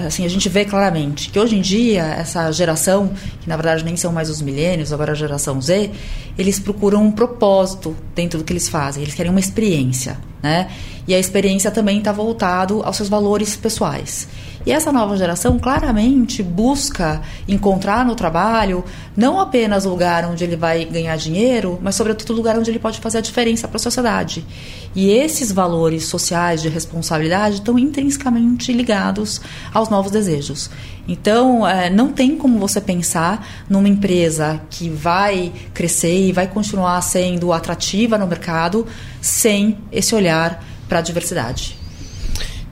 assim, 0.06 0.26
a 0.26 0.30
gente 0.30 0.48
vê 0.50 0.66
claramente? 0.66 1.30
Que 1.30 1.40
hoje 1.40 1.56
em 1.56 1.62
dia, 1.62 2.04
essa 2.04 2.52
geração, 2.52 3.12
que 3.42 3.48
na 3.48 3.56
verdade 3.56 3.84
nem 3.84 3.96
são 3.96 4.12
mais 4.12 4.30
os 4.30 4.42
milênios, 4.42 4.94
agora 4.94 5.14
a 5.14 5.16
geração 5.16 5.60
Z, 5.62 5.90
eles 6.38 6.60
procuram 6.60 7.04
um 7.04 7.12
propósito 7.12 7.96
dentro 8.18 8.40
do 8.40 8.44
que 8.44 8.52
eles 8.52 8.68
fazem, 8.68 9.04
eles 9.04 9.14
querem 9.14 9.30
uma 9.30 9.40
experiência, 9.40 10.18
né? 10.42 10.70
E 11.08 11.14
a 11.14 11.20
experiência 11.20 11.72
também 11.72 12.00
está 12.00 12.12
voltado 12.12 12.82
aos 12.84 12.98
seus 12.98 13.08
valores 13.08 13.56
pessoais. 13.56 14.28
E 14.66 14.72
essa 14.74 14.92
nova 14.92 15.16
geração 15.16 15.58
claramente 15.58 16.44
busca 16.44 17.22
encontrar 17.48 18.04
no 18.06 18.16
trabalho 18.16 18.84
não 19.16 19.40
apenas 19.40 19.86
o 19.86 19.90
lugar 19.90 20.26
onde 20.26 20.44
ele 20.44 20.58
vai 20.58 20.84
ganhar 20.84 21.16
dinheiro, 21.16 21.80
mas 21.82 21.96
sobretudo 21.96 22.34
o 22.34 22.36
lugar 22.36 22.60
onde 22.60 22.70
ele 22.70 22.78
pode 22.78 23.00
fazer 23.00 23.20
a 23.20 23.22
diferença 23.22 23.66
para 23.66 23.78
a 23.78 23.80
sociedade. 23.80 24.46
E 24.94 25.10
esses 25.10 25.54
valores 25.54 26.06
sociais 26.06 26.62
de 26.62 26.68
responsabilidade 26.68 27.56
estão 27.56 27.80
intrinsecamente 27.80 28.74
ligados 28.74 29.40
aos 29.74 29.88
novos 29.88 30.12
desejos. 30.12 30.70
Então, 31.08 31.66
é, 31.66 31.90
não 31.90 32.12
tem 32.12 32.36
como 32.36 32.60
você 32.60 32.82
pensar 32.82 33.48
numa 33.70 33.88
empresa 33.88 34.60
que 34.70 34.90
vai 34.90 35.54
crescer 35.74 36.28
e 36.28 36.34
vai 36.34 36.48
continuar 36.48 37.00
sendo 37.02 37.54
atrativa 37.54 38.07
no 38.16 38.28
mercado 38.28 38.86
sem 39.20 39.78
esse 39.92 40.14
olhar 40.14 40.64
para 40.88 41.00
a 41.00 41.02
diversidade. 41.02 41.76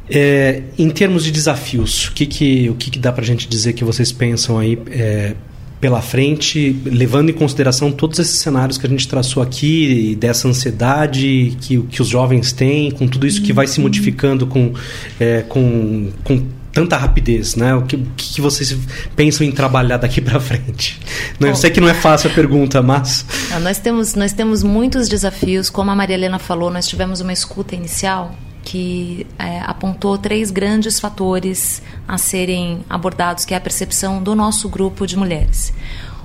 É, 0.08 0.62
em 0.78 0.90
termos 0.92 1.24
de 1.24 1.32
desafios, 1.32 2.10
o 2.10 2.14
que, 2.14 2.28
que, 2.28 2.70
o 2.70 2.76
que, 2.76 2.92
que 2.92 3.00
dá 3.00 3.12
para 3.12 3.24
a 3.24 3.26
gente 3.26 3.48
dizer 3.48 3.74
que 3.74 3.84
vocês 3.84 4.12
pensam 4.12 4.60
aí 4.60 4.78
é, 4.92 5.34
pela 5.82 6.02
frente, 6.02 6.76
levando 6.86 7.30
em 7.30 7.34
consideração 7.34 7.92
todos 7.92 8.20
esses 8.20 8.40
cenários 8.40 8.78
que 8.78 8.86
a 8.86 8.90
gente 8.90 9.08
traçou 9.08 9.42
aqui, 9.42 10.16
dessa 10.20 10.48
ansiedade 10.48 11.58
que, 11.62 11.82
que 11.84 12.02
os 12.02 12.08
jovens 12.08 12.52
têm, 12.52 12.92
com 12.92 13.08
tudo 13.08 13.26
isso 13.26 13.42
que 13.42 13.52
vai 13.52 13.68
se 13.68 13.80
modificando 13.80 14.46
com, 14.46 14.74
é, 15.20 15.42
com, 15.42 16.12
com 16.24 16.44
tanta 16.76 16.98
rapidez, 16.98 17.56
né? 17.56 17.74
O 17.74 17.84
que, 17.84 17.96
o 17.96 18.06
que 18.18 18.42
vocês 18.42 18.78
pensam 19.16 19.48
em 19.48 19.52
trabalhar 19.52 19.96
daqui 19.96 20.20
para 20.20 20.42
frente? 20.42 21.00
Bom, 21.40 21.48
eu 21.48 21.56
sei 21.56 21.72
que 21.72 21.80
não 21.80 21.88
é 21.88 21.94
fácil 21.94 22.30
a 22.30 22.34
pergunta, 22.34 22.82
mas 22.82 23.26
nós 23.62 23.80
temos 23.80 24.14
nós 24.14 24.34
temos 24.34 24.62
muitos 24.62 25.08
desafios, 25.08 25.70
como 25.70 25.90
a 25.90 25.96
Maria 25.96 26.16
Helena 26.16 26.38
falou, 26.38 26.70
nós 26.70 26.86
tivemos 26.86 27.22
uma 27.22 27.32
escuta 27.32 27.74
inicial 27.74 28.36
que 28.62 29.26
é, 29.40 29.60
apontou 29.60 30.18
três 30.18 30.52
grandes 30.52 31.00
fatores 31.00 31.82
a 32.08 32.18
serem 32.18 32.84
abordados, 32.90 33.46
que 33.46 33.54
é 33.54 33.58
a 33.58 33.62
percepção 33.62 34.22
do 34.22 34.36
nosso 34.36 34.68
grupo 34.68 35.08
de 35.08 35.16
mulheres. 35.16 35.72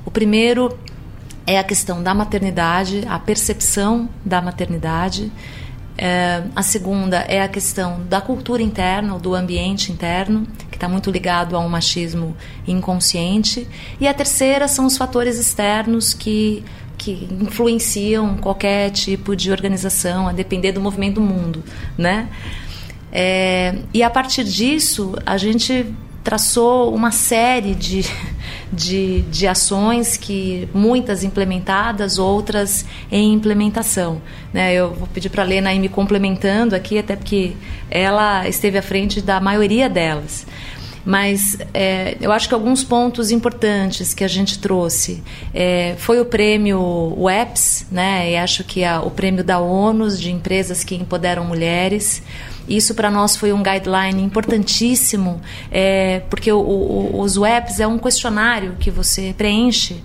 O 0.04 0.10
primeiro 0.10 0.76
é 1.46 1.58
a 1.58 1.64
questão 1.64 2.02
da 2.02 2.14
maternidade, 2.14 3.04
a 3.08 3.18
percepção 3.18 4.08
da 4.24 4.40
maternidade. 4.40 5.30
É, 6.02 6.44
a 6.56 6.62
segunda 6.62 7.18
é 7.28 7.42
a 7.42 7.48
questão 7.48 8.00
da 8.08 8.22
cultura 8.22 8.62
interna, 8.62 9.18
do 9.18 9.34
ambiente 9.34 9.92
interno, 9.92 10.46
que 10.70 10.76
está 10.78 10.88
muito 10.88 11.10
ligado 11.10 11.54
a 11.54 11.58
um 11.58 11.68
machismo 11.68 12.34
inconsciente. 12.66 13.68
E 14.00 14.08
a 14.08 14.14
terceira 14.14 14.66
são 14.66 14.86
os 14.86 14.96
fatores 14.96 15.38
externos 15.38 16.14
que 16.14 16.64
que 16.96 17.28
influenciam 17.40 18.36
qualquer 18.36 18.90
tipo 18.90 19.34
de 19.34 19.50
organização, 19.50 20.28
a 20.28 20.32
depender 20.32 20.72
do 20.72 20.82
movimento 20.82 21.14
do 21.14 21.22
mundo, 21.22 21.64
né? 21.96 22.28
É, 23.10 23.74
e 23.94 24.02
a 24.02 24.10
partir 24.10 24.44
disso, 24.44 25.14
a 25.24 25.38
gente 25.38 25.86
traçou 26.22 26.94
uma 26.94 27.10
série 27.10 27.74
de, 27.74 28.04
de, 28.72 29.22
de 29.22 29.46
ações 29.46 30.16
que 30.16 30.68
muitas 30.74 31.24
implementadas, 31.24 32.18
outras 32.18 32.84
em 33.10 33.32
implementação. 33.32 34.20
Né? 34.52 34.74
Eu 34.74 34.92
vou 34.92 35.06
pedir 35.08 35.30
para 35.30 35.42
a 35.42 35.46
Lena 35.46 35.72
ir 35.72 35.78
me 35.78 35.88
complementando 35.88 36.74
aqui, 36.74 36.98
até 36.98 37.16
porque 37.16 37.52
ela 37.90 38.48
esteve 38.48 38.78
à 38.78 38.82
frente 38.82 39.20
da 39.20 39.40
maioria 39.40 39.88
delas. 39.88 40.46
Mas 41.04 41.56
é, 41.72 42.16
eu 42.20 42.30
acho 42.30 42.46
que 42.46 42.54
alguns 42.54 42.84
pontos 42.84 43.30
importantes 43.30 44.12
que 44.12 44.22
a 44.22 44.28
gente 44.28 44.58
trouxe 44.58 45.22
é, 45.54 45.94
foi 45.96 46.20
o 46.20 46.26
prêmio 46.26 47.14
WEPS, 47.16 47.86
né? 47.90 48.32
E 48.32 48.36
acho 48.36 48.64
que 48.64 48.84
a, 48.84 49.00
o 49.00 49.10
prêmio 49.10 49.42
da 49.42 49.58
ONU 49.58 50.10
de 50.10 50.30
empresas 50.30 50.84
que 50.84 50.94
empoderam 50.94 51.44
mulheres. 51.44 52.22
Isso 52.68 52.94
para 52.94 53.10
nós 53.10 53.36
foi 53.36 53.52
um 53.52 53.62
guideline 53.62 54.22
importantíssimo, 54.22 55.40
é, 55.70 56.20
porque 56.30 56.52
o, 56.52 56.60
o, 56.60 57.20
os 57.20 57.36
WEPs 57.36 57.80
é 57.80 57.86
um 57.86 57.98
questionário 57.98 58.76
que 58.78 58.90
você 58.90 59.34
preenche 59.36 60.02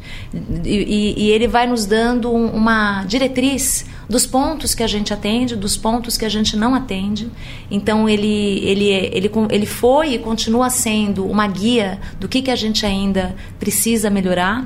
e, 0.63 1.13
e 1.17 1.31
ele 1.31 1.47
vai 1.47 1.67
nos 1.67 1.85
dando 1.85 2.31
uma 2.31 3.03
diretriz 3.03 3.85
dos 4.09 4.25
pontos 4.25 4.73
que 4.73 4.83
a 4.83 4.87
gente 4.87 5.13
atende, 5.13 5.55
dos 5.55 5.75
pontos 5.75 6.17
que 6.17 6.25
a 6.25 6.29
gente 6.29 6.55
não 6.55 6.73
atende. 6.75 7.31
Então 7.69 8.07
ele 8.07 8.59
ele 8.63 8.89
ele 8.89 9.31
ele 9.49 9.65
foi 9.65 10.13
e 10.13 10.19
continua 10.19 10.69
sendo 10.69 11.25
uma 11.25 11.47
guia 11.47 11.99
do 12.19 12.27
que 12.27 12.41
que 12.41 12.51
a 12.51 12.55
gente 12.55 12.85
ainda 12.85 13.35
precisa 13.59 14.09
melhorar. 14.09 14.63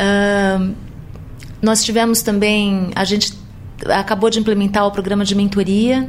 Uh, 0.00 0.74
nós 1.60 1.84
tivemos 1.84 2.22
também 2.22 2.90
a 2.94 3.04
gente 3.04 3.38
acabou 3.86 4.30
de 4.30 4.38
implementar 4.38 4.86
o 4.86 4.90
programa 4.90 5.24
de 5.24 5.34
mentoria 5.34 6.08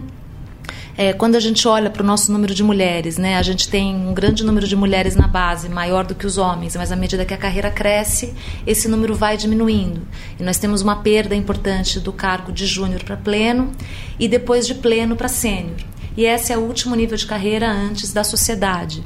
é, 0.97 1.13
quando 1.13 1.35
a 1.35 1.39
gente 1.39 1.67
olha 1.67 1.89
para 1.89 2.03
o 2.03 2.05
nosso 2.05 2.31
número 2.31 2.53
de 2.53 2.63
mulheres, 2.63 3.17
né, 3.17 3.37
a 3.37 3.41
gente 3.41 3.69
tem 3.69 3.95
um 3.95 4.13
grande 4.13 4.43
número 4.43 4.67
de 4.67 4.75
mulheres 4.75 5.15
na 5.15 5.27
base, 5.27 5.69
maior 5.69 6.05
do 6.05 6.13
que 6.13 6.25
os 6.25 6.37
homens, 6.37 6.75
mas 6.75 6.91
à 6.91 6.95
medida 6.95 7.25
que 7.25 7.33
a 7.33 7.37
carreira 7.37 7.71
cresce, 7.71 8.33
esse 8.65 8.87
número 8.87 9.15
vai 9.15 9.37
diminuindo. 9.37 10.01
E 10.39 10.43
nós 10.43 10.57
temos 10.57 10.81
uma 10.81 10.97
perda 10.97 11.35
importante 11.35 11.99
do 11.99 12.11
cargo 12.11 12.51
de 12.51 12.65
júnior 12.65 13.03
para 13.03 13.17
pleno 13.17 13.71
e 14.19 14.27
depois 14.27 14.67
de 14.67 14.75
pleno 14.75 15.15
para 15.15 15.27
sênior. 15.27 15.77
E 16.15 16.25
esse 16.25 16.51
é 16.51 16.57
o 16.57 16.61
último 16.61 16.95
nível 16.95 17.17
de 17.17 17.25
carreira 17.25 17.71
antes 17.71 18.11
da 18.11 18.23
sociedade. 18.23 19.01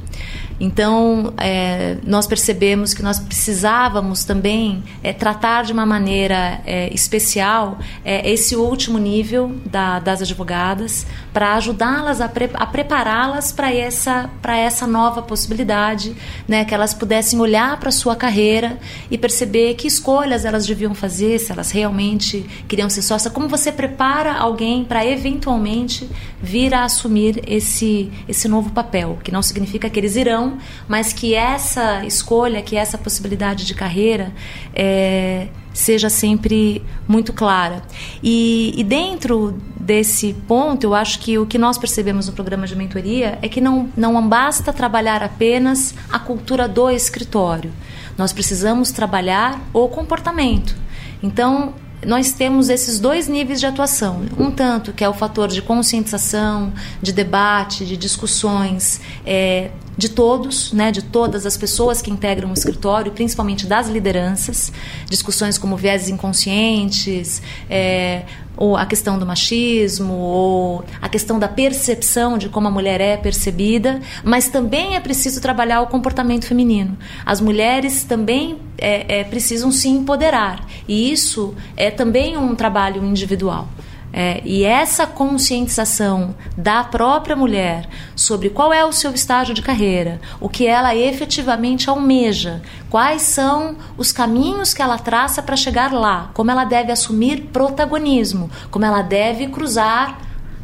Então, 0.58 1.34
é, 1.36 1.98
nós 2.04 2.26
percebemos 2.26 2.94
que 2.94 3.02
nós 3.02 3.20
precisávamos 3.20 4.24
também 4.24 4.82
é, 5.02 5.12
tratar 5.12 5.64
de 5.64 5.72
uma 5.72 5.84
maneira 5.84 6.60
é, 6.64 6.92
especial 6.94 7.78
é, 8.04 8.30
esse 8.30 8.56
último 8.56 8.98
nível 8.98 9.54
da, 9.66 9.98
das 9.98 10.22
advogadas 10.22 11.06
para 11.32 11.54
ajudá-las 11.54 12.22
a, 12.22 12.28
pre, 12.28 12.48
a 12.54 12.66
prepará-las 12.66 13.52
para 13.52 13.70
essa, 13.72 14.30
essa 14.48 14.86
nova 14.86 15.20
possibilidade, 15.20 16.16
né, 16.48 16.64
que 16.64 16.74
elas 16.74 16.94
pudessem 16.94 17.38
olhar 17.38 17.78
para 17.78 17.90
a 17.90 17.92
sua 17.92 18.16
carreira 18.16 18.78
e 19.10 19.18
perceber 19.18 19.74
que 19.74 19.86
escolhas 19.86 20.46
elas 20.46 20.66
deviam 20.66 20.94
fazer, 20.94 21.38
se 21.38 21.52
elas 21.52 21.70
realmente 21.70 22.46
queriam 22.66 22.88
ser 22.88 23.02
sócia, 23.02 23.30
como 23.30 23.48
você 23.48 23.70
prepara 23.70 24.32
alguém 24.32 24.84
para 24.84 25.04
eventualmente 25.04 26.08
vir 26.40 26.72
a 26.72 26.84
assumir 26.84 27.42
esse, 27.46 28.10
esse 28.26 28.48
novo 28.48 28.70
papel, 28.70 29.18
que 29.22 29.30
não 29.30 29.42
significa 29.42 29.90
que 29.90 30.00
eles 30.00 30.16
irão 30.16 30.45
mas 30.88 31.12
que 31.12 31.34
essa 31.34 32.04
escolha, 32.04 32.62
que 32.62 32.76
essa 32.76 32.96
possibilidade 32.96 33.64
de 33.64 33.74
carreira 33.74 34.32
é, 34.74 35.48
seja 35.72 36.08
sempre 36.08 36.82
muito 37.06 37.32
clara. 37.32 37.82
E, 38.22 38.72
e, 38.76 38.82
dentro 38.82 39.58
desse 39.78 40.32
ponto, 40.48 40.84
eu 40.84 40.94
acho 40.94 41.18
que 41.18 41.38
o 41.38 41.46
que 41.46 41.58
nós 41.58 41.76
percebemos 41.76 42.26
no 42.26 42.32
programa 42.32 42.66
de 42.66 42.74
mentoria 42.74 43.38
é 43.42 43.48
que 43.48 43.60
não, 43.60 43.88
não 43.96 44.26
basta 44.26 44.72
trabalhar 44.72 45.22
apenas 45.22 45.94
a 46.10 46.18
cultura 46.18 46.66
do 46.66 46.90
escritório. 46.90 47.70
Nós 48.16 48.32
precisamos 48.32 48.90
trabalhar 48.90 49.60
o 49.72 49.86
comportamento. 49.88 50.74
Então, 51.22 51.74
nós 52.04 52.32
temos 52.32 52.68
esses 52.68 52.98
dois 52.98 53.28
níveis 53.28 53.60
de 53.60 53.66
atuação. 53.66 54.22
Um 54.38 54.50
tanto 54.50 54.92
que 54.92 55.04
é 55.04 55.08
o 55.08 55.14
fator 55.14 55.48
de 55.48 55.60
conscientização, 55.60 56.72
de 57.02 57.12
debate, 57.12 57.84
de 57.84 57.96
discussões 57.96 59.00
é, 59.24 59.70
de 59.96 60.10
todos, 60.10 60.72
né, 60.72 60.92
de 60.92 61.02
todas 61.02 61.46
as 61.46 61.56
pessoas 61.56 62.02
que 62.02 62.10
integram 62.10 62.50
o 62.50 62.52
escritório, 62.52 63.12
principalmente 63.12 63.66
das 63.66 63.88
lideranças, 63.88 64.72
discussões 65.08 65.56
como 65.56 65.76
viés 65.76 66.08
inconscientes, 66.08 67.42
é, 67.70 68.24
ou 68.56 68.76
a 68.76 68.86
questão 68.86 69.18
do 69.18 69.26
machismo, 69.26 70.14
ou 70.14 70.84
a 71.00 71.08
questão 71.08 71.38
da 71.38 71.48
percepção 71.48 72.38
de 72.38 72.48
como 72.48 72.68
a 72.68 72.70
mulher 72.70 73.00
é 73.00 73.16
percebida, 73.16 74.00
mas 74.24 74.48
também 74.48 74.96
é 74.96 75.00
preciso 75.00 75.40
trabalhar 75.40 75.82
o 75.82 75.86
comportamento 75.86 76.46
feminino. 76.46 76.96
As 77.24 77.40
mulheres 77.40 78.04
também 78.04 78.58
é, 78.78 79.20
é, 79.20 79.24
precisam 79.24 79.70
se 79.70 79.88
empoderar, 79.88 80.66
e 80.88 81.12
isso 81.12 81.54
é 81.76 81.90
também 81.90 82.36
um 82.36 82.54
trabalho 82.54 83.04
individual. 83.04 83.68
É, 84.18 84.40
e 84.46 84.64
essa 84.64 85.06
conscientização 85.06 86.34
da 86.56 86.82
própria 86.82 87.36
mulher 87.36 87.86
sobre 88.14 88.48
qual 88.48 88.72
é 88.72 88.82
o 88.82 88.90
seu 88.90 89.12
estágio 89.12 89.52
de 89.54 89.60
carreira, 89.60 90.22
o 90.40 90.48
que 90.48 90.66
ela 90.66 90.96
efetivamente 90.96 91.90
almeja, 91.90 92.62
quais 92.88 93.20
são 93.20 93.76
os 93.98 94.12
caminhos 94.12 94.72
que 94.72 94.80
ela 94.80 94.96
traça 94.96 95.42
para 95.42 95.54
chegar 95.54 95.92
lá, 95.92 96.30
como 96.32 96.50
ela 96.50 96.64
deve 96.64 96.90
assumir 96.90 97.48
protagonismo, 97.52 98.50
como 98.70 98.86
ela 98.86 99.02
deve 99.02 99.48
cruzar 99.48 100.18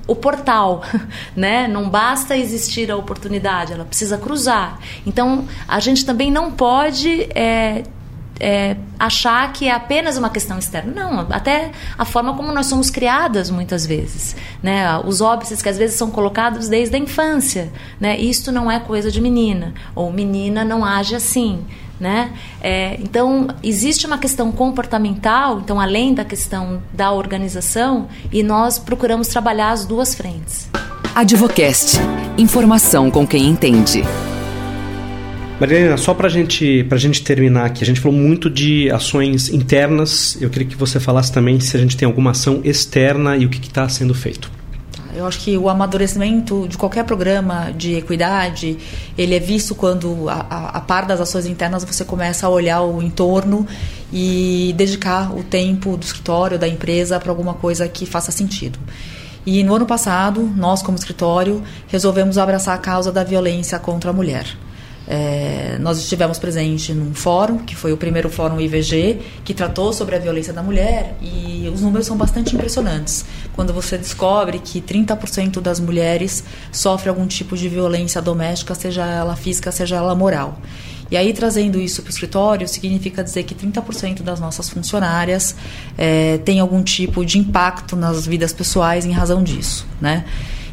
o 0.06 0.16
portal, 0.16 0.82
né? 1.36 1.68
Não 1.68 1.90
basta 1.90 2.34
existir 2.34 2.90
a 2.90 2.96
oportunidade, 2.96 3.74
ela 3.74 3.84
precisa 3.84 4.16
cruzar. 4.16 4.78
Então, 5.06 5.46
a 5.68 5.78
gente 5.78 6.06
também 6.06 6.30
não 6.30 6.50
pode 6.50 7.28
é, 7.34 7.84
é, 8.42 8.76
achar 8.98 9.52
que 9.52 9.68
é 9.68 9.72
apenas 9.72 10.16
uma 10.16 10.28
questão 10.28 10.58
externa. 10.58 10.92
Não, 10.92 11.20
até 11.30 11.70
a 11.96 12.04
forma 12.04 12.34
como 12.34 12.52
nós 12.52 12.66
somos 12.66 12.90
criadas 12.90 13.48
muitas 13.50 13.86
vezes. 13.86 14.34
Né? 14.60 14.98
Os 15.06 15.20
óbices 15.20 15.62
que 15.62 15.68
às 15.68 15.78
vezes 15.78 15.94
são 15.94 16.10
colocados 16.10 16.68
desde 16.68 16.96
a 16.96 16.98
infância. 16.98 17.72
Né? 18.00 18.18
Isto 18.18 18.50
não 18.50 18.68
é 18.68 18.80
coisa 18.80 19.12
de 19.12 19.20
menina, 19.20 19.72
ou 19.94 20.12
menina 20.12 20.64
não 20.64 20.84
age 20.84 21.14
assim. 21.14 21.64
Né? 22.00 22.32
É, 22.60 22.96
então, 23.00 23.46
existe 23.62 24.08
uma 24.08 24.18
questão 24.18 24.50
comportamental, 24.50 25.60
então, 25.60 25.80
além 25.80 26.12
da 26.12 26.24
questão 26.24 26.82
da 26.92 27.12
organização, 27.12 28.08
e 28.32 28.42
nós 28.42 28.76
procuramos 28.76 29.28
trabalhar 29.28 29.70
as 29.70 29.84
duas 29.84 30.12
frentes. 30.12 30.68
Advocast. 31.14 32.00
Informação 32.36 33.08
com 33.08 33.24
quem 33.24 33.46
entende. 33.46 34.02
Marilena, 35.62 35.96
só 35.96 36.12
para 36.12 36.28
gente, 36.28 36.84
a 36.90 36.96
gente 36.96 37.22
terminar 37.22 37.66
aqui, 37.66 37.84
a 37.84 37.86
gente 37.86 38.00
falou 38.00 38.18
muito 38.18 38.50
de 38.50 38.90
ações 38.90 39.48
internas. 39.48 40.36
Eu 40.40 40.50
queria 40.50 40.66
que 40.66 40.74
você 40.74 40.98
falasse 40.98 41.30
também 41.30 41.60
se 41.60 41.76
a 41.76 41.78
gente 41.78 41.96
tem 41.96 42.04
alguma 42.04 42.32
ação 42.32 42.60
externa 42.64 43.36
e 43.36 43.46
o 43.46 43.48
que 43.48 43.64
está 43.64 43.88
sendo 43.88 44.12
feito. 44.12 44.50
Eu 45.14 45.24
acho 45.24 45.38
que 45.38 45.56
o 45.56 45.68
amadurecimento 45.68 46.66
de 46.66 46.76
qualquer 46.76 47.04
programa 47.04 47.70
de 47.70 47.94
equidade, 47.94 48.76
ele 49.16 49.36
é 49.36 49.38
visto 49.38 49.72
quando, 49.72 50.28
a, 50.28 50.44
a, 50.50 50.68
a 50.78 50.80
par 50.80 51.06
das 51.06 51.20
ações 51.20 51.46
internas, 51.46 51.84
você 51.84 52.04
começa 52.04 52.44
a 52.44 52.50
olhar 52.50 52.82
o 52.82 53.00
entorno 53.00 53.64
e 54.12 54.74
dedicar 54.76 55.32
o 55.32 55.44
tempo 55.44 55.96
do 55.96 56.02
escritório, 56.02 56.58
da 56.58 56.66
empresa, 56.66 57.20
para 57.20 57.30
alguma 57.30 57.54
coisa 57.54 57.86
que 57.86 58.04
faça 58.04 58.32
sentido. 58.32 58.80
E 59.46 59.62
no 59.62 59.76
ano 59.76 59.86
passado, 59.86 60.42
nós 60.56 60.82
como 60.82 60.98
escritório 60.98 61.62
resolvemos 61.86 62.36
abraçar 62.36 62.74
a 62.74 62.78
causa 62.78 63.12
da 63.12 63.22
violência 63.22 63.78
contra 63.78 64.10
a 64.10 64.12
mulher. 64.12 64.44
É, 65.14 65.76
nós 65.78 65.98
estivemos 65.98 66.38
presentes 66.38 66.96
num 66.96 67.12
fórum, 67.12 67.58
que 67.58 67.76
foi 67.76 67.92
o 67.92 67.98
primeiro 67.98 68.30
fórum 68.30 68.58
IVG, 68.58 69.18
que 69.44 69.52
tratou 69.52 69.92
sobre 69.92 70.16
a 70.16 70.18
violência 70.18 70.54
da 70.54 70.62
mulher, 70.62 71.14
e 71.20 71.70
os 71.70 71.82
números 71.82 72.06
são 72.06 72.16
bastante 72.16 72.54
impressionantes. 72.54 73.26
Quando 73.54 73.74
você 73.74 73.98
descobre 73.98 74.58
que 74.58 74.80
30% 74.80 75.60
das 75.60 75.78
mulheres 75.78 76.42
sofrem 76.72 77.10
algum 77.10 77.26
tipo 77.26 77.58
de 77.58 77.68
violência 77.68 78.22
doméstica, 78.22 78.74
seja 78.74 79.04
ela 79.04 79.36
física, 79.36 79.70
seja 79.70 79.96
ela 79.96 80.14
moral. 80.14 80.58
E 81.10 81.16
aí, 81.18 81.34
trazendo 81.34 81.78
isso 81.78 82.00
para 82.00 82.08
o 82.08 82.10
escritório, 82.10 82.66
significa 82.66 83.22
dizer 83.22 83.42
que 83.42 83.54
30% 83.54 84.22
das 84.22 84.40
nossas 84.40 84.70
funcionárias 84.70 85.54
é, 85.98 86.38
tem 86.38 86.58
algum 86.58 86.82
tipo 86.82 87.22
de 87.22 87.38
impacto 87.38 87.96
nas 87.96 88.26
vidas 88.26 88.54
pessoais 88.54 89.04
em 89.04 89.12
razão 89.12 89.42
disso, 89.42 89.86
né? 90.00 90.24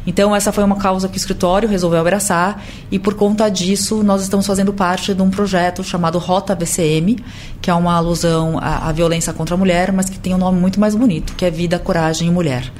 Então, 0.06 0.34
essa 0.34 0.50
foi 0.50 0.64
uma 0.64 0.76
causa 0.76 1.08
que 1.08 1.16
o 1.16 1.18
escritório 1.18 1.68
resolveu 1.68 2.00
abraçar 2.00 2.62
e, 2.90 2.98
por 2.98 3.14
conta 3.14 3.48
disso, 3.50 4.02
nós 4.02 4.22
estamos 4.22 4.46
fazendo 4.46 4.72
parte 4.72 5.12
de 5.12 5.22
um 5.22 5.30
projeto 5.30 5.84
chamado 5.84 6.18
Rota 6.18 6.54
VCM, 6.54 7.18
que 7.60 7.70
é 7.70 7.74
uma 7.74 7.94
alusão 7.94 8.58
à, 8.58 8.88
à 8.88 8.92
violência 8.92 9.32
contra 9.32 9.54
a 9.54 9.58
mulher, 9.58 9.92
mas 9.92 10.08
que 10.08 10.18
tem 10.18 10.34
um 10.34 10.38
nome 10.38 10.58
muito 10.58 10.80
mais 10.80 10.94
bonito, 10.94 11.34
que 11.34 11.44
é 11.44 11.50
Vida, 11.50 11.78
Coragem 11.78 12.28
e 12.28 12.30
Mulher. 12.30 12.72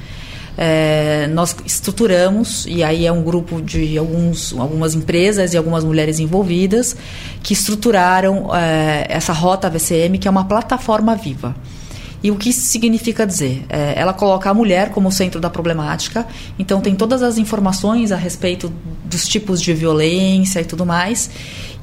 É, 0.57 1.27
nós 1.31 1.55
estruturamos, 1.65 2.65
e 2.67 2.83
aí 2.83 3.05
é 3.05 3.11
um 3.11 3.21
grupo 3.21 3.61
de 3.61 3.97
alguns, 3.97 4.53
algumas 4.57 4.95
empresas 4.95 5.53
e 5.53 5.57
algumas 5.57 5.83
mulheres 5.83 6.19
envolvidas, 6.19 6.95
que 7.41 7.53
estruturaram 7.53 8.53
é, 8.53 9.05
essa 9.09 9.31
Rota 9.31 9.69
VCM, 9.69 10.17
que 10.17 10.27
é 10.27 10.31
uma 10.31 10.45
plataforma 10.45 11.15
viva. 11.15 11.55
E 12.23 12.29
o 12.29 12.35
que 12.35 12.49
isso 12.49 12.61
significa 12.61 13.25
dizer? 13.25 13.65
É, 13.67 13.93
ela 13.95 14.13
coloca 14.13 14.49
a 14.49 14.53
mulher 14.53 14.91
como 14.91 15.11
centro 15.11 15.39
da 15.39 15.49
problemática, 15.49 16.27
então 16.59 16.79
tem 16.79 16.95
todas 16.95 17.23
as 17.23 17.37
informações 17.37 18.11
a 18.11 18.15
respeito 18.15 18.71
dos 19.05 19.27
tipos 19.27 19.61
de 19.61 19.73
violência 19.73 20.61
e 20.61 20.65
tudo 20.65 20.85
mais. 20.85 21.29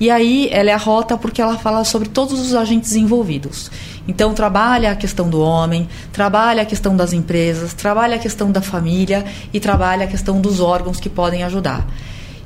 E 0.00 0.10
aí 0.10 0.48
ela 0.52 0.70
é 0.70 0.72
a 0.72 0.78
rota 0.78 1.16
porque 1.16 1.42
ela 1.42 1.58
fala 1.58 1.82
sobre 1.82 2.08
todos 2.08 2.38
os 2.40 2.54
agentes 2.54 2.94
envolvidos. 2.94 3.70
Então 4.06 4.32
trabalha 4.32 4.92
a 4.92 4.96
questão 4.96 5.28
do 5.28 5.40
homem, 5.40 5.88
trabalha 6.12 6.62
a 6.62 6.64
questão 6.64 6.96
das 6.96 7.12
empresas, 7.12 7.74
trabalha 7.74 8.16
a 8.16 8.18
questão 8.18 8.50
da 8.50 8.62
família 8.62 9.24
e 9.52 9.58
trabalha 9.58 10.04
a 10.04 10.08
questão 10.08 10.40
dos 10.40 10.60
órgãos 10.60 11.00
que 11.00 11.08
podem 11.08 11.42
ajudar. 11.42 11.86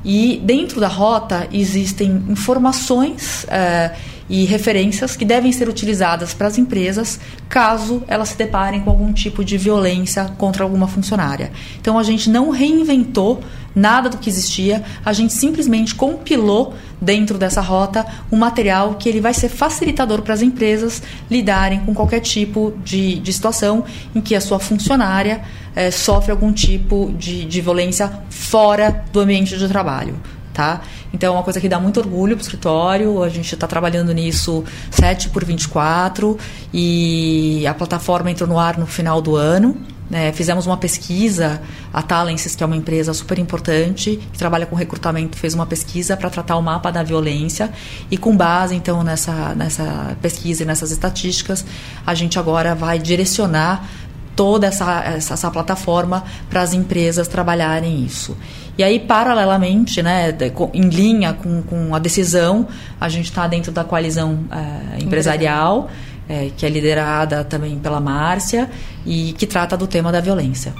E 0.04 0.40
dentro 0.42 0.80
da 0.80 0.88
rota 0.88 1.46
existem 1.52 2.24
informações 2.28 3.46
é, 3.48 3.92
e 4.32 4.46
referências 4.46 5.14
que 5.14 5.26
devem 5.26 5.52
ser 5.52 5.68
utilizadas 5.68 6.32
para 6.32 6.46
as 6.46 6.56
empresas 6.56 7.20
caso 7.50 8.02
elas 8.08 8.30
se 8.30 8.38
deparem 8.38 8.80
com 8.80 8.88
algum 8.88 9.12
tipo 9.12 9.44
de 9.44 9.58
violência 9.58 10.24
contra 10.38 10.64
alguma 10.64 10.88
funcionária. 10.88 11.52
Então 11.78 11.98
a 11.98 12.02
gente 12.02 12.30
não 12.30 12.48
reinventou 12.48 13.42
nada 13.74 14.08
do 14.08 14.16
que 14.16 14.30
existia, 14.30 14.82
a 15.04 15.12
gente 15.12 15.34
simplesmente 15.34 15.94
compilou 15.94 16.72
dentro 16.98 17.36
dessa 17.36 17.60
rota 17.60 18.06
um 18.30 18.38
material 18.38 18.94
que 18.94 19.06
ele 19.06 19.20
vai 19.20 19.34
ser 19.34 19.50
facilitador 19.50 20.22
para 20.22 20.32
as 20.32 20.40
empresas 20.40 21.02
lidarem 21.30 21.80
com 21.80 21.92
qualquer 21.92 22.20
tipo 22.20 22.72
de, 22.82 23.18
de 23.18 23.32
situação 23.34 23.84
em 24.14 24.20
que 24.22 24.34
a 24.34 24.40
sua 24.40 24.58
funcionária 24.58 25.42
é, 25.76 25.90
sofre 25.90 26.30
algum 26.30 26.54
tipo 26.54 27.12
de, 27.18 27.44
de 27.44 27.60
violência 27.60 28.10
fora 28.30 29.04
do 29.12 29.20
ambiente 29.20 29.58
de 29.58 29.68
trabalho. 29.68 30.16
Tá? 30.52 30.82
Então 31.14 31.30
é 31.30 31.36
uma 31.36 31.42
coisa 31.42 31.58
que 31.58 31.68
dá 31.68 31.80
muito 31.80 31.98
orgulho 31.98 32.36
para 32.36 32.42
o 32.42 32.44
escritório. 32.44 33.22
A 33.22 33.28
gente 33.28 33.54
está 33.54 33.66
trabalhando 33.66 34.12
nisso 34.12 34.62
7 34.90 35.30
por 35.30 35.44
24 35.44 36.36
e 36.74 37.66
a 37.66 37.72
plataforma 37.72 38.30
entrou 38.30 38.48
no 38.48 38.58
ar 38.58 38.76
no 38.76 38.86
final 38.86 39.22
do 39.22 39.34
ano. 39.34 39.76
É, 40.12 40.30
fizemos 40.30 40.66
uma 40.66 40.76
pesquisa, 40.76 41.62
a 41.90 42.02
Talences, 42.02 42.54
que 42.54 42.62
é 42.62 42.66
uma 42.66 42.76
empresa 42.76 43.14
super 43.14 43.38
importante, 43.38 44.20
que 44.30 44.38
trabalha 44.38 44.66
com 44.66 44.76
recrutamento, 44.76 45.38
fez 45.38 45.54
uma 45.54 45.64
pesquisa 45.64 46.14
para 46.18 46.28
tratar 46.28 46.56
o 46.56 46.62
mapa 46.62 46.92
da 46.92 47.02
violência 47.02 47.72
e 48.10 48.18
com 48.18 48.36
base 48.36 48.74
então 48.74 49.02
nessa, 49.02 49.54
nessa 49.54 50.14
pesquisa 50.20 50.64
e 50.64 50.66
nessas 50.66 50.90
estatísticas, 50.90 51.64
a 52.06 52.12
gente 52.12 52.38
agora 52.38 52.74
vai 52.74 52.98
direcionar 52.98 53.88
toda 54.36 54.66
essa, 54.66 55.02
essa, 55.04 55.34
essa 55.34 55.50
plataforma 55.50 56.24
para 56.50 56.60
as 56.60 56.74
empresas 56.74 57.26
trabalharem 57.26 58.04
isso. 58.04 58.36
E 58.76 58.82
aí, 58.82 58.98
paralelamente, 58.98 60.02
né, 60.02 60.34
em 60.72 60.88
linha 60.88 61.34
com, 61.34 61.62
com 61.62 61.94
a 61.94 61.98
decisão, 61.98 62.66
a 63.00 63.08
gente 63.08 63.26
está 63.26 63.46
dentro 63.46 63.70
da 63.70 63.84
coalizão 63.84 64.40
é, 64.50 65.02
empresarial 65.02 65.90
é, 66.28 66.50
que 66.56 66.64
é 66.64 66.68
liderada 66.68 67.44
também 67.44 67.78
pela 67.78 68.00
Márcia 68.00 68.70
e 69.04 69.34
que 69.34 69.46
trata 69.46 69.76
do 69.76 69.86
tema 69.86 70.10
da 70.10 70.20
violência. 70.20 70.72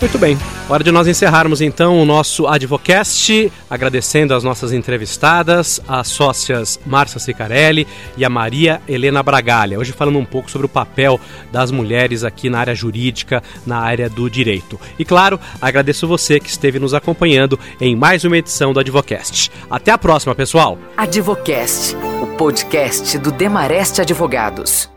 Muito 0.00 0.18
bem, 0.18 0.38
hora 0.66 0.82
de 0.82 0.90
nós 0.90 1.06
encerrarmos 1.06 1.60
então 1.60 2.00
o 2.00 2.06
nosso 2.06 2.46
Advocast, 2.46 3.52
agradecendo 3.68 4.34
as 4.34 4.42
nossas 4.42 4.72
entrevistadas, 4.72 5.78
as 5.86 6.08
sócias 6.08 6.80
Márcia 6.86 7.20
Sicarelli 7.20 7.86
e 8.16 8.24
a 8.24 8.30
Maria 8.30 8.80
Helena 8.88 9.22
Bragalha. 9.22 9.78
Hoje 9.78 9.92
falando 9.92 10.18
um 10.18 10.24
pouco 10.24 10.50
sobre 10.50 10.64
o 10.64 10.70
papel 10.70 11.20
das 11.52 11.70
mulheres 11.70 12.24
aqui 12.24 12.48
na 12.48 12.58
área 12.58 12.74
jurídica, 12.74 13.42
na 13.66 13.78
área 13.78 14.08
do 14.08 14.30
direito. 14.30 14.80
E 14.98 15.04
claro, 15.04 15.38
agradeço 15.60 16.08
você 16.08 16.40
que 16.40 16.48
esteve 16.48 16.78
nos 16.78 16.94
acompanhando 16.94 17.60
em 17.78 17.94
mais 17.94 18.24
uma 18.24 18.38
edição 18.38 18.72
do 18.72 18.80
Advocast. 18.80 19.50
Até 19.70 19.92
a 19.92 19.98
próxima, 19.98 20.34
pessoal! 20.34 20.78
Advocast, 20.96 21.94
o 22.22 22.26
podcast 22.38 23.18
do 23.18 23.30
Demareste 23.30 24.00
Advogados. 24.00 24.88